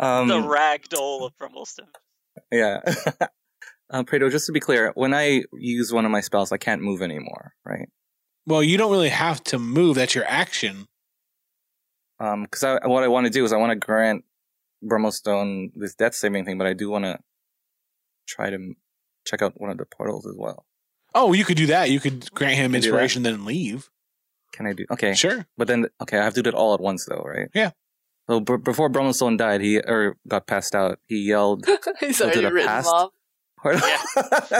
[0.00, 1.88] Um, the ragdoll of Brummelstone.
[2.50, 2.80] yeah.
[3.90, 6.82] um, Pedro, just to be clear, when I use one of my spells, I can't
[6.82, 7.88] move anymore, right?
[8.46, 9.96] well, you don't really have to move.
[9.96, 10.86] That's your action.
[12.20, 14.24] Um, because I, what I want to do is I want to grant
[14.84, 17.18] Brummelstone this death saving thing, but I do want to
[18.28, 18.74] try to
[19.26, 20.64] check out one of the portals as well.
[21.14, 21.90] Oh, you could do that.
[21.90, 22.94] You could grant him Can do that.
[22.94, 23.90] inspiration, then leave.
[24.52, 24.84] Can I do?
[24.90, 25.46] Okay, Sure.
[25.56, 27.48] But then, okay, I have to do it all at once, though, right?
[27.54, 27.70] Yeah.
[28.28, 31.66] So b- before Brummelstone died, he or got passed out, he yelled.
[32.00, 32.88] He's Go to already the written past?
[32.88, 33.10] off.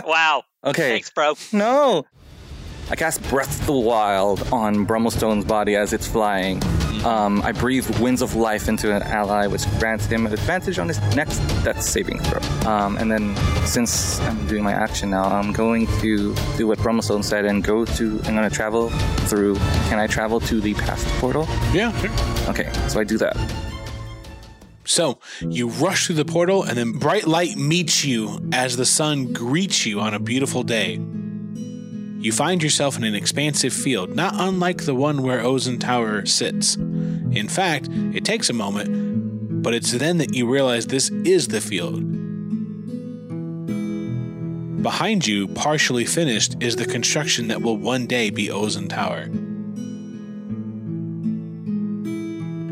[0.04, 0.42] Wow.
[0.64, 0.90] okay.
[0.90, 1.34] Thanks, bro.
[1.52, 2.04] No.
[2.90, 6.60] I cast Breath of the Wild on Brummelstone's body as it's flying.
[7.04, 10.88] Um, I breathe winds of life into an ally, which grants him an advantage on
[10.88, 12.40] his next death saving throw.
[12.68, 17.22] Um, and then, since I'm doing my action now, I'm going to do what Brummelstone
[17.22, 18.20] said and go to.
[18.24, 18.90] I'm going to travel
[19.28, 19.54] through.
[19.88, 21.46] Can I travel to the past portal?
[21.72, 22.10] Yeah, sure.
[22.50, 23.36] Okay, so I do that.
[24.84, 29.32] So you rush through the portal, and then bright light meets you as the sun
[29.32, 31.00] greets you on a beautiful day.
[32.20, 36.76] You find yourself in an expansive field, not unlike the one where Ozen Tower sits.
[36.76, 41.62] In fact, it takes a moment, but it's then that you realize this is the
[41.62, 41.98] field.
[44.82, 49.28] Behind you, partially finished, is the construction that will one day be Ozen Tower.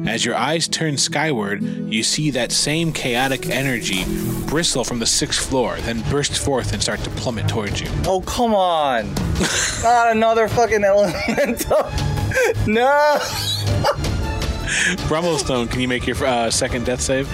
[0.08, 4.04] As your eyes turn skyward, you see that same chaotic energy
[4.46, 7.88] bristle from the sixth floor, then burst forth and start to plummet towards you.
[8.06, 9.12] Oh, come on.
[9.82, 11.82] Not another fucking elemental.
[12.66, 13.18] no.
[15.08, 17.30] Brummelstone, can you make your uh, second death save?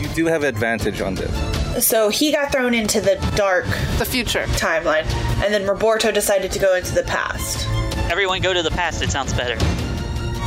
[0.00, 1.86] You do have advantage on this.
[1.86, 3.66] So he got thrown into the dark
[3.98, 4.44] The future.
[4.56, 5.04] timeline,
[5.44, 7.68] and then Roberto decided to go into the past.
[8.10, 9.02] Everyone go to the past.
[9.02, 9.56] It sounds better.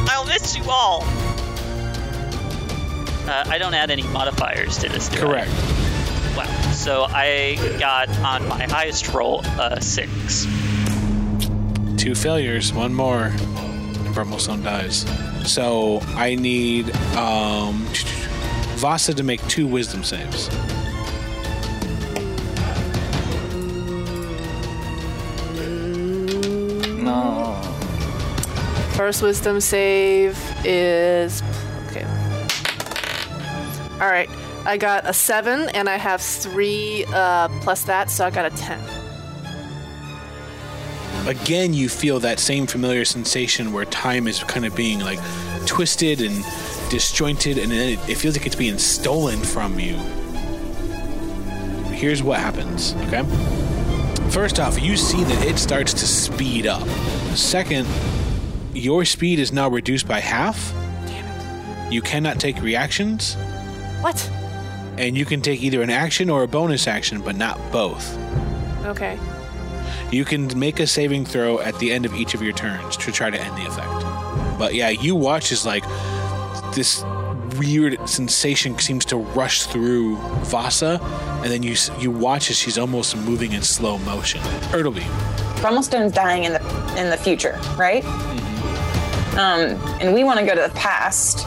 [0.07, 1.03] I'll miss you all.
[3.25, 5.07] Uh, I don't add any modifiers to this.
[5.09, 5.21] Do I?
[5.21, 5.51] Correct.
[6.35, 6.71] Wow.
[6.73, 10.45] So I got on my highest roll a six.
[11.97, 15.05] Two failures, one more, and Brummelstone dies.
[15.49, 17.85] So I need um,
[18.75, 20.49] Vasa to make two wisdom saves.
[29.03, 31.43] First wisdom save is
[31.89, 32.05] okay.
[33.99, 34.29] All right,
[34.63, 38.55] I got a seven, and I have three uh, plus that, so I got a
[38.55, 38.79] ten.
[41.27, 45.19] Again, you feel that same familiar sensation where time is kind of being like
[45.65, 46.41] twisted and
[46.89, 49.97] disjointed, and it, it feels like it's being stolen from you.
[51.91, 53.23] Here's what happens, okay?
[54.29, 56.87] First off, you see that it starts to speed up.
[57.35, 57.85] Second,
[58.73, 60.73] your speed is now reduced by half.
[61.07, 61.93] Damn it.
[61.93, 63.35] You cannot take reactions,
[64.01, 64.29] What?
[64.97, 68.17] and you can take either an action or a bonus action, but not both.
[68.85, 69.17] Okay.
[70.11, 73.11] You can make a saving throw at the end of each of your turns to
[73.11, 74.59] try to end the effect.
[74.59, 75.83] But yeah, you watch as like
[76.75, 77.03] this
[77.57, 80.99] weird sensation seems to rush through Vasa,
[81.43, 84.41] and then you you watch as she's almost moving in slow motion.
[84.71, 85.03] Ertleby,
[85.61, 86.61] Brummelstone's dying in the
[87.01, 88.03] in the future, right?
[89.33, 91.39] Um, and we want to go to the past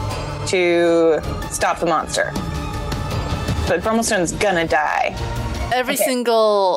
[0.49, 1.19] to
[1.51, 2.31] stop the monster.
[3.67, 5.15] But Brummelstone's gonna die.
[5.73, 6.03] Every Okay.
[6.03, 6.76] single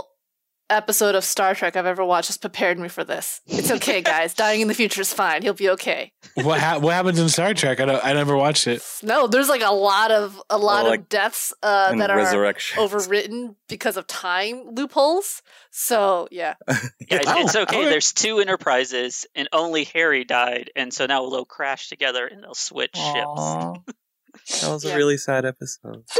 [0.70, 3.40] episode of Star Trek I've ever watched has prepared me for this.
[3.46, 4.34] It's okay, guys.
[4.34, 5.42] Dying in the future is fine.
[5.42, 6.12] He'll be okay.
[6.34, 7.80] what ha- what happens in Star Trek?
[7.80, 8.82] I don't, I never watched it.
[9.02, 12.18] No, there's like a lot of a lot like of deaths uh, that are
[12.76, 15.42] overwritten because of time loopholes.
[15.70, 16.76] So yeah, Yeah,
[17.18, 17.62] it- Oh, it's okay.
[17.80, 17.88] okay.
[17.90, 22.54] There's two enterprises, and only Harry died, and so now they'll crash together and they'll
[22.54, 23.94] switch ships.
[24.48, 24.60] Aw.
[24.62, 24.94] That was Yeah.
[24.94, 26.04] a really sad episode.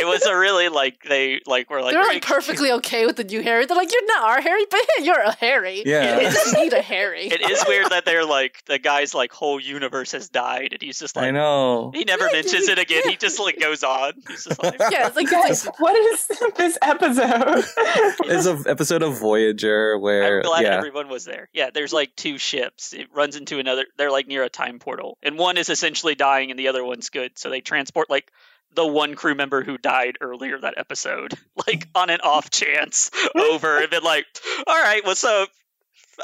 [0.00, 3.24] It was a really like they like were like they're like perfectly okay with the
[3.24, 3.66] new Harry.
[3.66, 5.82] They're like, you're not our Harry, but you're a Harry.
[5.84, 6.20] Yeah.
[6.20, 7.26] you just need a Harry.
[7.26, 11.00] It is weird that they're like the guy's like whole universe has died, and he's
[11.00, 11.90] just like I know.
[11.92, 13.08] he never mentions it again.
[13.08, 14.12] He just like goes on.
[14.28, 17.64] He's just like yeah, it's like Guys, what is this episode?
[18.26, 21.48] It's an episode of Voyager where I'm glad yeah, everyone was there.
[21.52, 22.92] Yeah, there's like two ships.
[22.92, 23.84] It runs into another.
[23.96, 27.10] They're like near a time portal, and one is essentially dying, and the other one's
[27.10, 27.32] good.
[27.36, 28.32] So they transport like
[28.74, 31.34] the one crew member who died earlier that episode,
[31.66, 34.26] like on an off chance, over and been like,
[34.66, 35.48] "All right, what's up?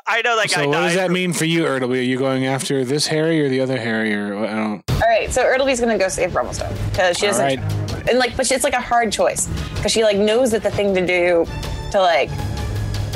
[0.07, 1.99] I know that guy So what died." does that mean for you, Ertleby?
[1.99, 4.15] Are you going after this Harry or the other Harry?
[4.15, 4.45] Or?
[4.45, 4.83] I don't.
[4.91, 8.09] All right, so Ertleby's gonna go save Brummelstone because she doesn't, right.
[8.09, 10.95] and like, but it's like a hard choice because she like knows that the thing
[10.95, 11.47] to do
[11.93, 12.31] to like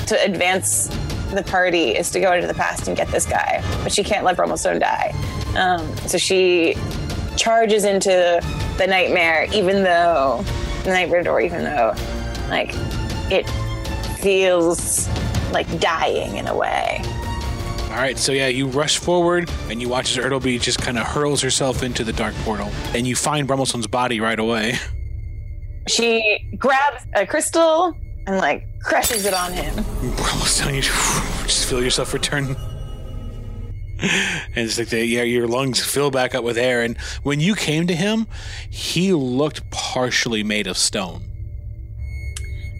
[0.07, 0.89] to advance
[1.35, 4.25] the party is to go into the past and get this guy, but she can't
[4.25, 5.15] let Brummelstone die.
[5.57, 6.75] Um, so she
[7.39, 8.41] charges into
[8.77, 10.45] the nightmare, even though
[10.85, 11.95] the nightmare door, even though
[12.49, 12.71] like
[13.31, 13.49] it
[14.21, 15.09] feels
[15.53, 17.01] like dying in a way.
[17.91, 21.07] All right, so yeah, you rush forward and you watch as Ertleby just kind of
[21.07, 24.77] hurls herself into the dark portal, and you find Brummelstone's body right away.
[25.89, 27.95] She grabs a crystal
[28.27, 29.75] and like crushes it on him.
[29.75, 30.83] Brummelstone, you
[31.47, 32.57] just feel yourself return.
[34.01, 36.83] And it's like the, yeah, your lungs fill back up with air.
[36.83, 38.27] And when you came to him,
[38.71, 41.23] he looked partially made of stone.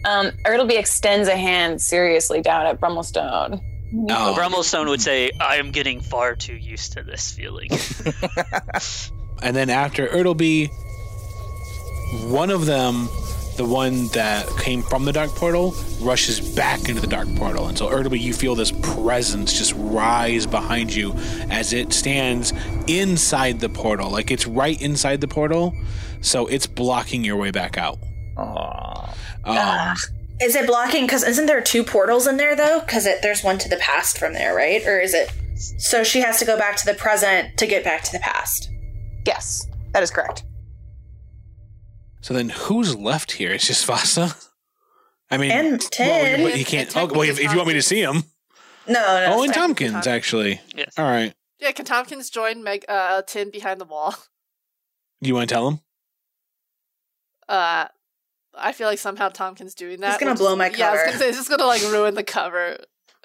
[0.05, 3.61] Um, Ertleby extends a hand seriously down at Brummelstone.
[4.09, 7.69] Oh, Brummelstone would say, "I am getting far too used to this feeling."
[9.41, 10.69] And then after Ertleby,
[12.29, 13.07] one of them,
[13.59, 17.67] the one that came from the dark portal, rushes back into the dark portal.
[17.67, 21.11] And so Ertleby, you feel this presence just rise behind you
[21.49, 22.53] as it stands
[22.87, 24.09] inside the portal.
[24.09, 25.75] Like it's right inside the portal,
[26.21, 27.99] so it's blocking your way back out.
[28.37, 29.13] Aw.
[29.43, 29.97] Um,
[30.39, 31.03] Is it blocking?
[31.05, 32.79] Because isn't there two portals in there though?
[32.79, 34.87] Because there's one to the past from there, right?
[34.87, 35.33] Or is it?
[35.55, 38.71] So she has to go back to the present to get back to the past.
[39.25, 40.45] Yes, that is correct.
[42.21, 43.51] So then who's left here?
[43.51, 44.35] It's just Vasa?
[45.31, 46.43] I mean, And well, Tin.
[46.43, 46.95] but he can't.
[46.97, 48.23] Oh, well, if, if you want me to see him.
[48.87, 49.25] No, no.
[49.29, 50.07] Oh, and technically Tompkins, Tompkins.
[50.07, 50.61] actually.
[50.75, 50.93] yes.
[50.97, 51.33] All right.
[51.59, 54.15] Yeah, can Tompkins join Meg uh Tin behind the wall?
[55.21, 55.79] You want to tell him?
[57.47, 57.87] Uh
[58.57, 60.15] I feel like somehow Tompkins doing that.
[60.15, 61.05] It's gonna blow just- my Yeah, I was cover.
[61.11, 62.77] gonna say it's just gonna like ruin the cover.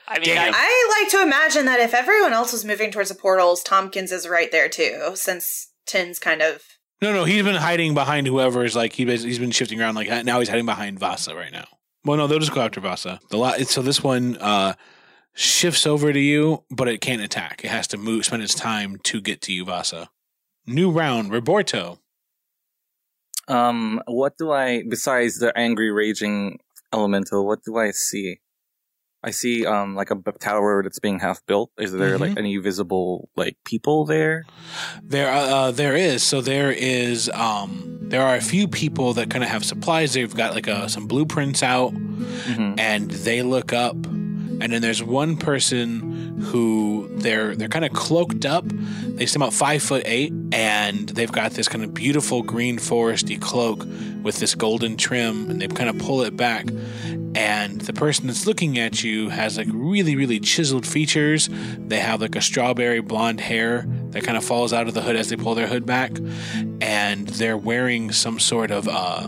[0.06, 0.52] I mean, Damn.
[0.52, 4.12] I, I like to imagine that if everyone else was moving towards the portals, Tompkins
[4.12, 6.62] is right there too, since Tin's kind of.
[7.02, 9.94] No, no, he's been hiding behind whoever is like he, he's been shifting around.
[9.94, 11.66] Like now he's hiding behind Vasa right now.
[12.04, 13.20] Well, no, they'll just go after Vasa.
[13.30, 13.60] The lot.
[13.66, 14.74] So this one uh,
[15.34, 17.64] shifts over to you, but it can't attack.
[17.64, 20.10] It has to move, spend its time to get to you, Vasa.
[20.66, 21.98] New round, Roberto.
[23.48, 26.58] Um, what do I besides the angry, raging
[26.92, 27.46] elemental?
[27.46, 28.38] What do I see?
[29.24, 31.70] I see um like a b- tower that's being half built.
[31.78, 34.44] Is there like any visible like people there?
[35.02, 36.22] There, uh, uh, there is.
[36.22, 37.30] So there is.
[37.32, 40.12] Um, there are a few people that kind of have supplies.
[40.12, 42.78] They've got like uh some blueprints out, Mhm.
[42.78, 43.96] and they look up.
[44.60, 48.64] And then there's one person who they're they're kind of cloaked up.
[48.66, 53.40] They seem about five foot eight, and they've got this kind of beautiful green foresty
[53.40, 53.86] cloak
[54.22, 56.66] with this golden trim, and they kind of pull it back.
[57.36, 61.48] And the person that's looking at you has like really, really chiseled features.
[61.78, 65.16] They have like a strawberry blonde hair that kind of falls out of the hood
[65.16, 66.12] as they pull their hood back.
[66.80, 69.26] And they're wearing some sort of, uh,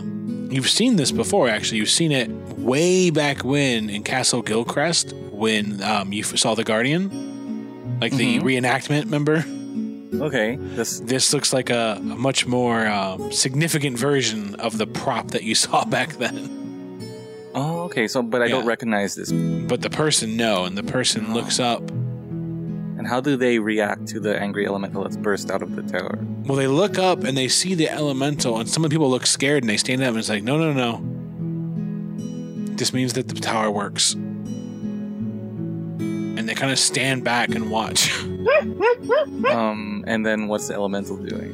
[0.51, 1.79] you've seen this before actually.
[1.79, 7.99] You've seen it way back when in Castle Gilcrest when um, you saw the Guardian,
[7.99, 9.45] like the reenactment, remember?
[10.13, 15.31] Okay, this This looks like a, a much more um, significant version of the prop
[15.31, 16.57] that you saw back then.
[17.53, 18.07] Oh, okay.
[18.07, 19.31] So, but I don't recognize this.
[19.31, 21.81] But the person, no, and the person looks up.
[21.89, 26.19] And how do they react to the angry elemental that's burst out of the tower?
[26.47, 29.25] Well, they look up and they see the elemental, and some of the people look
[29.25, 31.01] scared and they stand up and it's like, no, no, no.
[32.75, 34.13] This means that the tower works.
[34.13, 34.37] And
[36.47, 38.17] they kind of stand back and watch.
[39.51, 41.51] um, and then what's the elemental doing?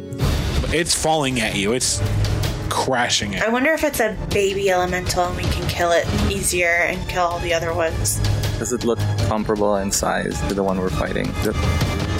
[0.68, 1.74] It's falling at you.
[1.74, 2.00] It's
[2.70, 7.08] crashing I wonder if it's a baby elemental and we can kill it easier and
[7.08, 8.18] kill all the other ones.
[8.60, 11.32] Does it look comparable in size to the one we're fighting?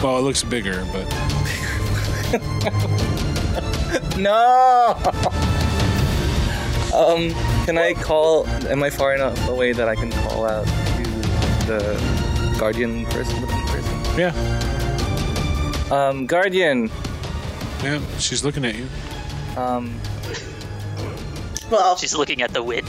[0.04, 1.06] Well, it looks bigger, but
[4.18, 4.96] No.
[6.94, 7.30] um,
[7.66, 8.48] can I call?
[8.48, 11.04] Am I far enough away that I can call out to
[11.68, 13.42] the guardian person?
[13.42, 14.20] looking person?
[14.20, 16.90] yeah, Um, guardian.
[17.84, 18.88] yeah, she's looking at you.
[19.58, 20.00] Um,
[21.72, 22.86] Well, She's looking at the wit.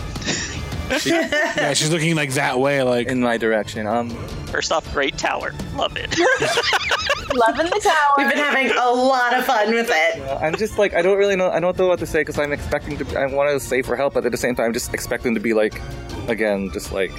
[1.07, 3.87] Yeah, she's looking like that way, like in my direction.
[3.87, 4.11] Um,
[4.47, 5.53] First off, great tower.
[5.75, 6.15] Love it.
[7.35, 8.15] Loving the tower.
[8.17, 10.21] we've been having a lot of fun with it.
[10.43, 11.51] I'm just like I don't really know.
[11.51, 13.19] I don't know what to say because I'm expecting to.
[13.19, 15.55] I want to say for help, but at the same time, just expecting to be
[15.55, 15.81] like,
[16.29, 17.13] again, just like,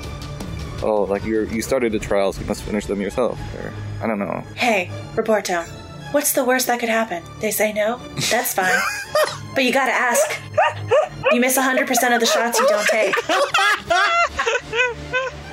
[0.84, 3.40] oh, like you're you started the trials, you must finish them yourself.
[3.56, 4.44] Or I don't know.
[4.56, 5.64] Hey, Roberto,
[6.12, 7.24] what's the worst that could happen?
[7.40, 7.98] They say no?
[8.30, 8.80] That's fine.
[9.56, 10.42] but you gotta ask.
[11.32, 13.16] You miss 100% of the shots you don't take.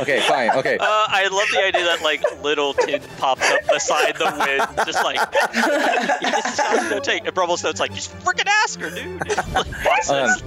[0.00, 0.50] Okay, fine.
[0.50, 0.78] Okay.
[0.78, 5.04] Uh, I love the idea that like little tin pops up beside the wind, just
[5.04, 7.26] like have to take.
[7.26, 9.20] And like just freaking ask her, dude.
[9.54, 10.42] like, this?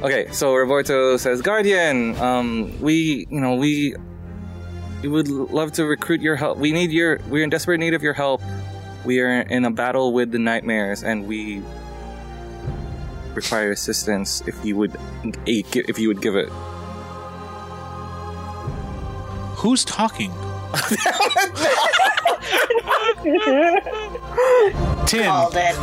[0.00, 3.96] Okay, so Roberto says, Guardian, um, we, you know, we,
[5.02, 6.58] we would love to recruit your help.
[6.58, 8.40] We need your, we're in desperate need of your help.
[9.04, 11.62] We are in a battle with the nightmares, and we
[13.34, 14.40] require assistance.
[14.46, 14.96] If you would,
[15.46, 16.48] if you would give it.
[19.58, 20.32] Who's talking?
[25.06, 25.24] Tim.
[25.24, 25.74] Called it.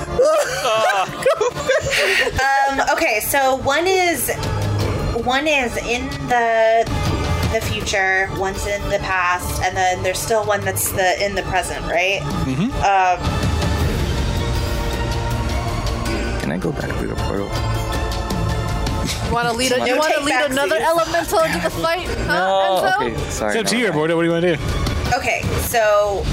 [2.41, 4.31] um, okay, so one is
[5.25, 6.85] one is in the
[7.51, 11.43] the future, one's in the past, and then there's still one that's the in the
[11.43, 12.19] present, right?
[12.45, 12.71] Mhm.
[12.83, 13.19] Um,
[16.41, 17.49] Can I go back through the portal?
[19.27, 20.89] You want to lead, a, you want to lead another seats.
[20.89, 22.07] elemental into the fight?
[22.07, 22.81] Huh, No.
[22.89, 22.95] Enzo?
[23.17, 23.51] Okay, sorry.
[23.51, 24.61] It's up to no, you, I- What do you want to do?
[25.15, 26.23] okay, so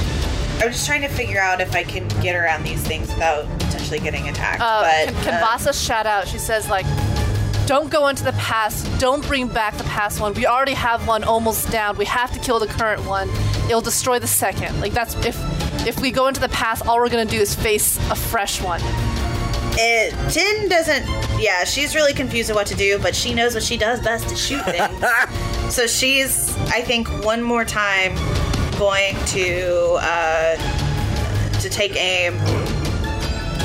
[0.60, 3.98] I'm just trying to figure out if I can get around these things without potentially
[4.00, 4.60] getting attacked.
[4.62, 6.26] Uh, but can, can uh, Vasa shout out?
[6.28, 6.86] She says like,
[7.66, 8.86] "Don't go into the past.
[9.00, 10.32] Don't bring back the past one.
[10.34, 11.96] We already have one almost down.
[11.96, 13.28] We have to kill the current one.
[13.66, 14.80] It'll destroy the second.
[14.80, 15.36] Like that's if
[15.86, 18.80] if we go into the past, all we're gonna do is face a fresh one.
[19.74, 21.04] it, Tin doesn't.
[21.42, 24.28] Yeah, she's really confused at what to do, but she knows what she does best
[24.28, 25.74] to shoot things.
[25.74, 28.14] so she's, I think, one more time
[28.78, 30.56] going to uh,
[31.58, 32.38] to take aim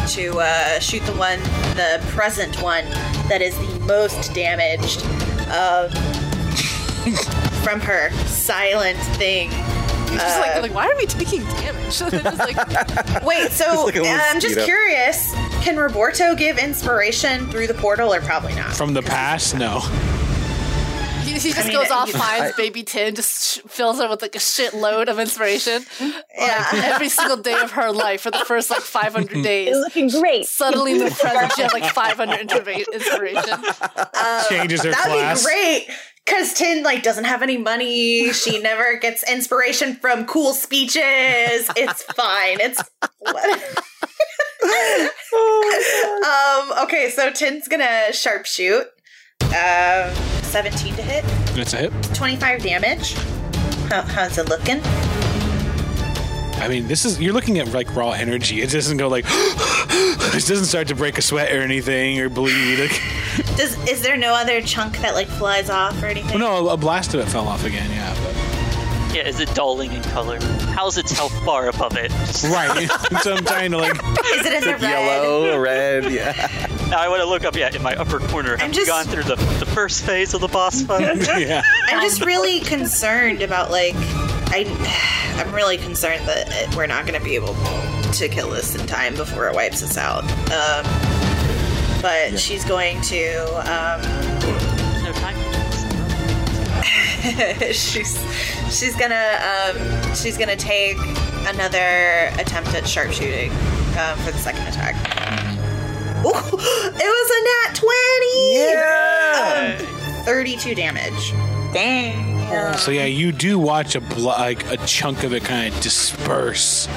[0.08, 1.40] to uh, shoot the one,
[1.76, 2.84] the present one
[3.30, 5.04] that is the most damaged
[5.50, 5.88] uh,
[7.64, 9.52] from her silent thing.
[10.18, 12.00] It's just like, like, why are we taking damage?
[12.00, 14.66] They're just like, Wait, so like uh, I'm just up.
[14.66, 15.32] curious.
[15.64, 18.74] Can Roberto give inspiration through the portal, or probably not?
[18.76, 19.56] From the past?
[19.56, 19.80] No.
[21.24, 24.22] he, he just mean, goes off, you- finds baby Tin, just sh- fills her with
[24.22, 25.84] like a shitload of inspiration.
[26.00, 26.70] yeah.
[26.74, 29.70] Every single day of her life for the first like 500 days.
[29.70, 30.46] It's looking great.
[30.46, 33.64] Suddenly in the present, she has like 500 inspira- inspiration.
[34.50, 35.44] Changes her That'd class.
[35.44, 35.88] be great.
[36.28, 38.32] Cause Tin like doesn't have any money.
[38.34, 41.70] She never gets inspiration from cool speeches.
[41.76, 42.58] It's fine.
[42.60, 42.82] It's
[43.20, 43.84] what?
[46.26, 48.86] um, okay, so Tin's gonna sharpshoot.
[49.42, 50.14] Um,
[50.44, 51.24] 17 to hit,
[51.58, 51.92] It's a hit.
[52.14, 53.14] 25 damage.
[53.90, 54.82] How, how's it looking?
[56.60, 58.62] I mean, this is you're looking at like raw energy.
[58.62, 62.80] It doesn't go like it doesn't start to break a sweat or anything or bleed.
[62.80, 63.02] Like,
[63.58, 66.40] Does is there no other chunk that like flies off or anything?
[66.40, 67.90] well, no, a blast of it fell off again.
[67.92, 68.57] Yeah, but
[69.18, 70.40] Yeah, is it dulling in color?
[70.76, 72.12] How's its health bar above it?
[72.44, 72.88] right.
[73.24, 74.82] so I'm trying to like Is it in the red?
[74.82, 76.68] Yellow, red, yeah.
[76.92, 78.52] Now I want to look up, yeah, in my upper corner.
[78.52, 81.18] Have I'm just- gone through the, the first phase of the boss fight?
[81.40, 81.64] yeah.
[81.88, 83.96] I'm just really concerned about like
[84.50, 84.66] I
[85.44, 87.56] I'm really concerned that we're not going to be able
[88.14, 90.24] to kill this in time before it wipes us out.
[90.52, 94.02] Um, but she's going to um,
[95.04, 95.57] no time.
[97.74, 98.18] she's
[98.70, 99.76] she's gonna um,
[100.16, 100.98] she's gonna take
[101.48, 103.50] another attempt at sharpshooting
[103.98, 104.96] um, for the second attack.
[106.26, 108.68] Ooh, it was a nat twenty.
[109.88, 109.94] Um,
[110.26, 111.32] Thirty-two damage.
[111.74, 112.36] Dang.
[112.78, 116.88] So yeah, you do watch a bl- like a chunk of it kind of disperse,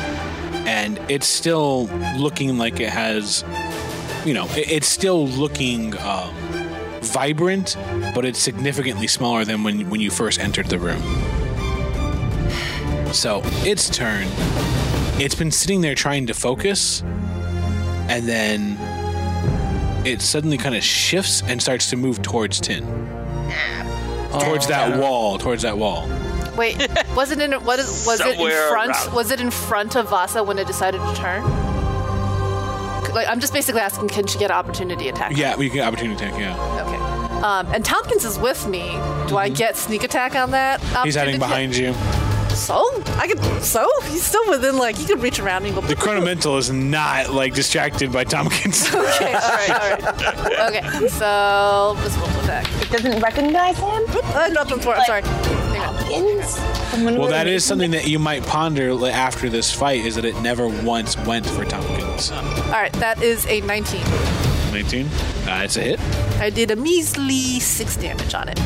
[0.66, 1.86] and it's still
[2.16, 3.44] looking like it has,
[4.24, 6.34] you know, it- it's still looking um,
[7.00, 7.76] vibrant,
[8.14, 11.02] but it's significantly smaller than when when you first entered the room.
[13.12, 14.26] So its turn.
[15.20, 17.02] It's been sitting there trying to focus,
[18.08, 18.78] and then
[20.06, 22.84] it suddenly kind of shifts and starts to move towards Tin,
[23.52, 24.40] ah.
[24.42, 26.08] towards that wall, towards that wall.
[26.56, 26.76] Wait,
[27.14, 29.14] was it in what is was it in Somewhere front around.
[29.14, 31.42] was it in front of Vasa when it decided to turn?
[33.12, 35.36] Like I'm just basically asking, can she get an opportunity attack?
[35.36, 36.38] Yeah, we get opportunity attack.
[36.38, 36.96] Yeah, Okay.
[37.42, 38.90] Um, and Tompkins is with me.
[39.26, 40.80] Do I get sneak attack on that?
[40.80, 41.04] Mm-hmm.
[41.04, 41.74] he's hiding opportunity?
[41.74, 41.94] behind you.
[42.54, 42.84] So
[43.16, 43.42] I could.
[43.62, 44.76] So he's still within.
[44.76, 45.80] Like you could reach around and go.
[45.80, 48.88] The chronomental is not like distracted by Tompkins.
[48.94, 49.32] Okay.
[49.34, 49.70] All right.
[49.70, 50.58] All right.
[50.68, 51.08] Okay.
[51.08, 52.66] So this will attack.
[52.82, 54.02] It doesn't recognize him?
[54.34, 54.94] Uh, nothing for.
[54.94, 55.22] I'm sorry.
[56.10, 57.18] Hang on.
[57.18, 60.04] well, that is something that you might ponder after this fight.
[60.04, 62.30] Is that it never once went for Tompkins.
[62.30, 62.42] All
[62.72, 62.92] right.
[62.94, 64.00] That is a 19.
[64.72, 65.06] 19.
[65.06, 66.00] Uh, it's a hit.
[66.40, 68.60] I did a measly six damage on it.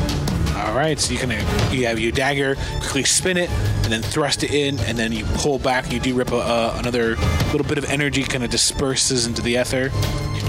[0.57, 1.31] All right, so you can
[1.73, 5.25] you have your dagger, quickly spin it, and then thrust it in, and then you
[5.35, 5.93] pull back.
[5.93, 7.17] You do rip a, uh, another
[7.51, 9.91] little bit of energy, kind of disperses into the ether.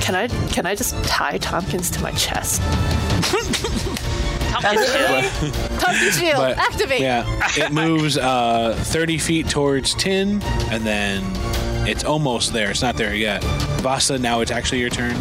[0.01, 0.27] Can I?
[0.49, 2.61] Can I just tie Tompkins to my chest?
[4.51, 6.12] Tompkins chill.
[6.12, 7.02] Shield But, activate.
[7.02, 7.26] Yeah,
[7.57, 10.41] it moves uh, 30 feet towards Tin,
[10.72, 11.24] and then
[11.88, 12.72] it's almost there.
[12.72, 13.44] It's not there yet.
[13.82, 15.16] Vasa, now it's actually your turn.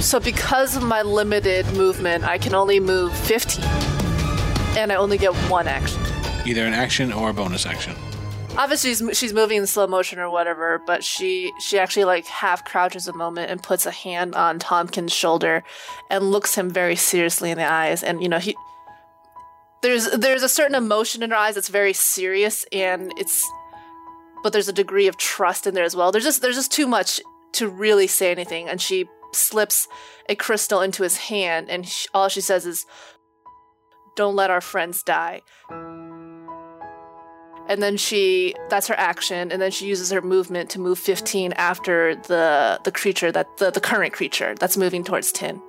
[0.00, 3.64] So because of my limited movement, I can only move 15,
[4.76, 6.00] and I only get one action.
[6.46, 7.94] Either an action or a bonus action.
[8.58, 12.64] Obviously, she's, she's moving in slow motion or whatever, but she she actually like half
[12.64, 15.62] crouches a moment and puts a hand on Tompkins' shoulder
[16.08, 18.02] and looks him very seriously in the eyes.
[18.02, 18.56] And you know he
[19.86, 23.48] there's there's a certain emotion in her eyes that's very serious, and it's
[24.42, 26.10] but there's a degree of trust in there as well.
[26.10, 27.20] There's just there's just too much
[27.52, 29.86] to really say anything, and she slips
[30.28, 32.84] a crystal into his hand, and sh all she says is,
[34.16, 35.42] "Don't let our friends die."
[37.68, 41.52] and then she that's her action and then she uses her movement to move 15
[41.54, 45.60] after the the creature that the, the current creature that's moving towards tin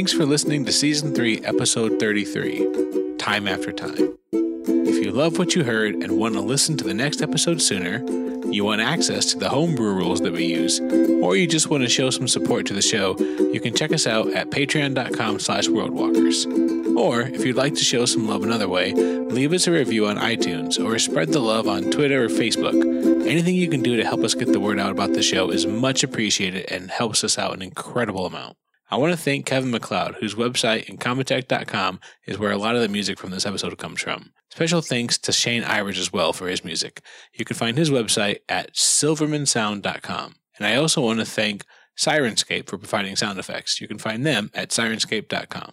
[0.00, 4.16] Thanks for listening to Season 3, Episode 33 Time After Time.
[4.32, 8.02] If you love what you heard and want to listen to the next episode sooner,
[8.50, 10.80] you want access to the homebrew rules that we use,
[11.22, 13.14] or you just want to show some support to the show,
[13.52, 16.96] you can check us out at patreon.com slash worldwalkers.
[16.96, 20.16] Or, if you'd like to show some love another way, leave us a review on
[20.16, 23.26] iTunes or spread the love on Twitter or Facebook.
[23.26, 25.66] Anything you can do to help us get the word out about the show is
[25.66, 28.56] much appreciated and helps us out an incredible amount.
[28.90, 32.88] I want to thank Kevin MacLeod, whose website, Incompetech.com, is where a lot of the
[32.88, 34.32] music from this episode comes from.
[34.50, 37.00] Special thanks to Shane Ivers as well for his music.
[37.32, 40.34] You can find his website at silvermansound.com.
[40.58, 41.64] And I also want to thank
[41.96, 43.80] Syrinscape for providing sound effects.
[43.80, 45.72] You can find them at syrinscape.com.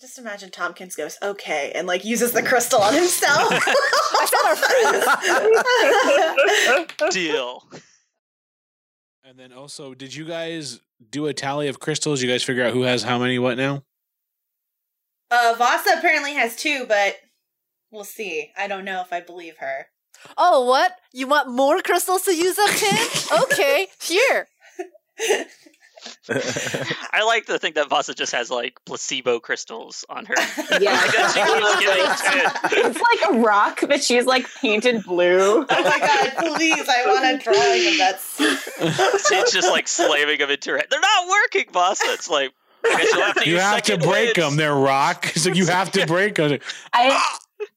[0.00, 3.52] Just imagine Tompkins goes, okay, and like uses the crystal on himself.
[7.10, 7.64] Deal.
[9.24, 10.80] And then also, did you guys
[11.10, 12.20] do a tally of crystals?
[12.20, 13.84] You guys figure out who has how many what now?
[15.30, 17.16] Uh, Vasa apparently has two, but
[17.92, 18.50] we'll see.
[18.58, 19.86] I don't know if I believe her.
[20.36, 20.96] Oh, what?
[21.12, 22.98] You want more crystals to use up, Tin?
[23.44, 24.48] okay, here.
[27.12, 30.34] I like to think that Vasa just has like placebo crystals on her.
[30.80, 30.96] Yeah.
[30.96, 35.66] That she keeps It's like a rock that she's like painted blue.
[35.68, 39.20] Oh my god, please, I want a drawing of that.
[39.28, 40.82] She's just like slamming them into her.
[40.88, 42.04] They're not working, Vasa.
[42.08, 42.52] It's like
[42.84, 44.50] I guess you'll have to You use have to break wind.
[44.52, 44.56] them.
[44.56, 45.26] They're rock.
[45.36, 46.58] So you have to break them.
[46.92, 47.32] I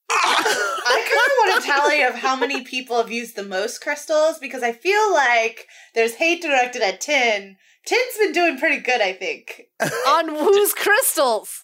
[0.10, 4.40] I kind of want a tally of how many people have used the most crystals
[4.40, 7.58] because I feel like there's hate directed at Tin.
[7.86, 9.66] Tin's been doing pretty good, I think.
[10.08, 11.62] On whose crystals?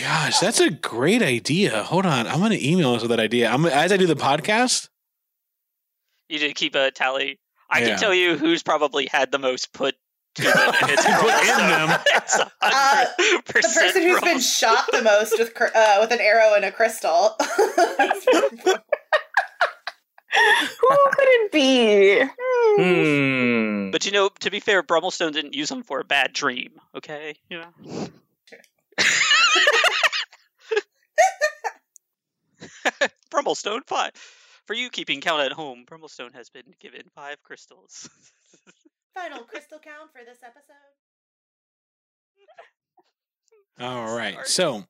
[0.00, 1.82] Gosh, that's a great idea.
[1.84, 2.26] Hold on.
[2.26, 3.48] I'm going to email us with that idea.
[3.50, 4.88] I'm as I do the podcast.
[6.28, 7.38] You did keep a tally.
[7.70, 7.88] I Yeah.
[7.90, 9.94] can tell you who's probably had the most put
[10.36, 10.52] to them.
[10.54, 12.00] It's Put in them.
[12.14, 16.64] It's Uh, The person who's been shot the most with uh, with an arrow and
[16.64, 17.36] a crystal.
[20.80, 22.22] Who could it be?
[22.78, 23.90] Hmm.
[23.90, 26.72] But you know, to be fair, Brummelstone didn't use them for a bad dream.
[26.94, 28.08] Okay, you know.
[33.30, 34.12] Brummelstone five.
[34.66, 38.08] For you keeping count at home, Brummelstone has been given five crystals.
[39.14, 40.74] Final crystal count for this episode.
[43.78, 44.36] All right.
[44.46, 44.84] So,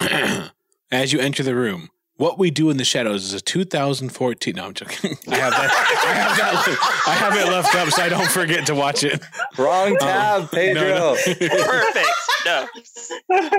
[0.92, 4.54] as you enter the room, what we do in the shadows is a 2014.
[4.56, 5.16] No, I'm joking.
[5.28, 5.70] I have that.
[6.06, 7.02] I have that.
[7.06, 9.22] I have it left up so I don't forget to watch it.
[9.58, 10.84] Wrong tab, Um, Pedro.
[10.84, 12.08] no, Perfect.
[12.46, 12.66] No.
[13.30, 13.50] no.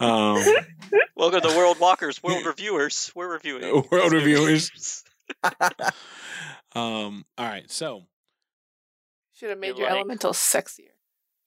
[0.06, 0.42] um,
[1.16, 3.10] Welcome to World Walkers, World Reviewers.
[3.14, 3.62] We're reviewing.
[3.90, 4.12] World this.
[4.12, 5.04] Reviewers.
[6.74, 7.24] um.
[7.38, 7.70] All right.
[7.70, 8.02] So,
[9.34, 10.88] Should have made You're your like- elemental sexier.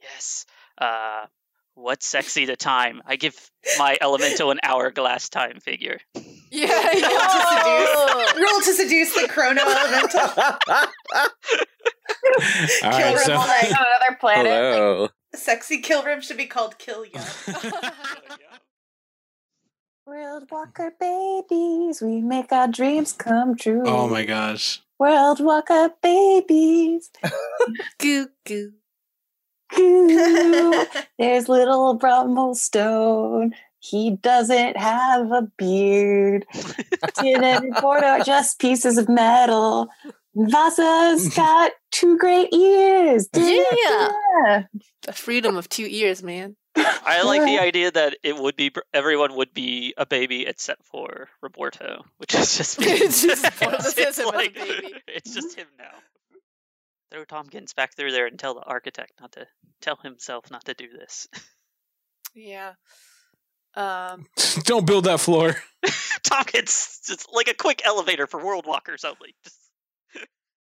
[0.02, 0.45] Yes.
[0.78, 1.26] Uh,
[1.78, 3.02] what's sexy to time?
[3.06, 3.36] I give
[3.78, 5.99] my elemental an hourglass time figure.
[6.52, 8.34] Yeah, Oh!
[8.36, 10.20] Roll to seduce the chrono elemental.
[12.84, 13.20] all Kill right.
[13.20, 13.68] So, all night.
[13.68, 14.52] Another planet.
[14.52, 15.10] Hello.
[15.36, 17.22] Sexy Kilrum should be called kill ya.
[20.08, 23.84] World Walker babies, we make our dreams come true.
[23.86, 24.82] oh my gosh.
[24.98, 27.12] World Walker babies.
[27.99, 28.72] Goo goo.
[29.77, 30.85] Ooh,
[31.19, 33.52] There's little Brummelstone.
[33.80, 36.45] He doesn't have a beard.
[37.19, 39.88] Tin and Report are just pieces of metal.
[40.35, 43.27] Vasa's got two great ears.
[43.35, 44.64] Yeah.
[45.03, 46.56] The freedom of two ears, man.
[46.76, 51.30] I like the idea that it would be everyone would be a baby except for
[51.41, 54.94] Roberto, which is just It's just- it's, it's him a like- baby.
[55.07, 55.85] it's just him now.
[57.12, 59.48] Throw Tompkins back through there and tell the architect not to
[59.82, 61.28] tell himself not to do this.
[62.36, 62.74] Yeah.
[63.76, 64.28] Um.
[64.64, 65.56] Don't build that floor.
[66.24, 69.36] Tompkins, just like a quick elevator for world walkers only.
[69.44, 69.58] Just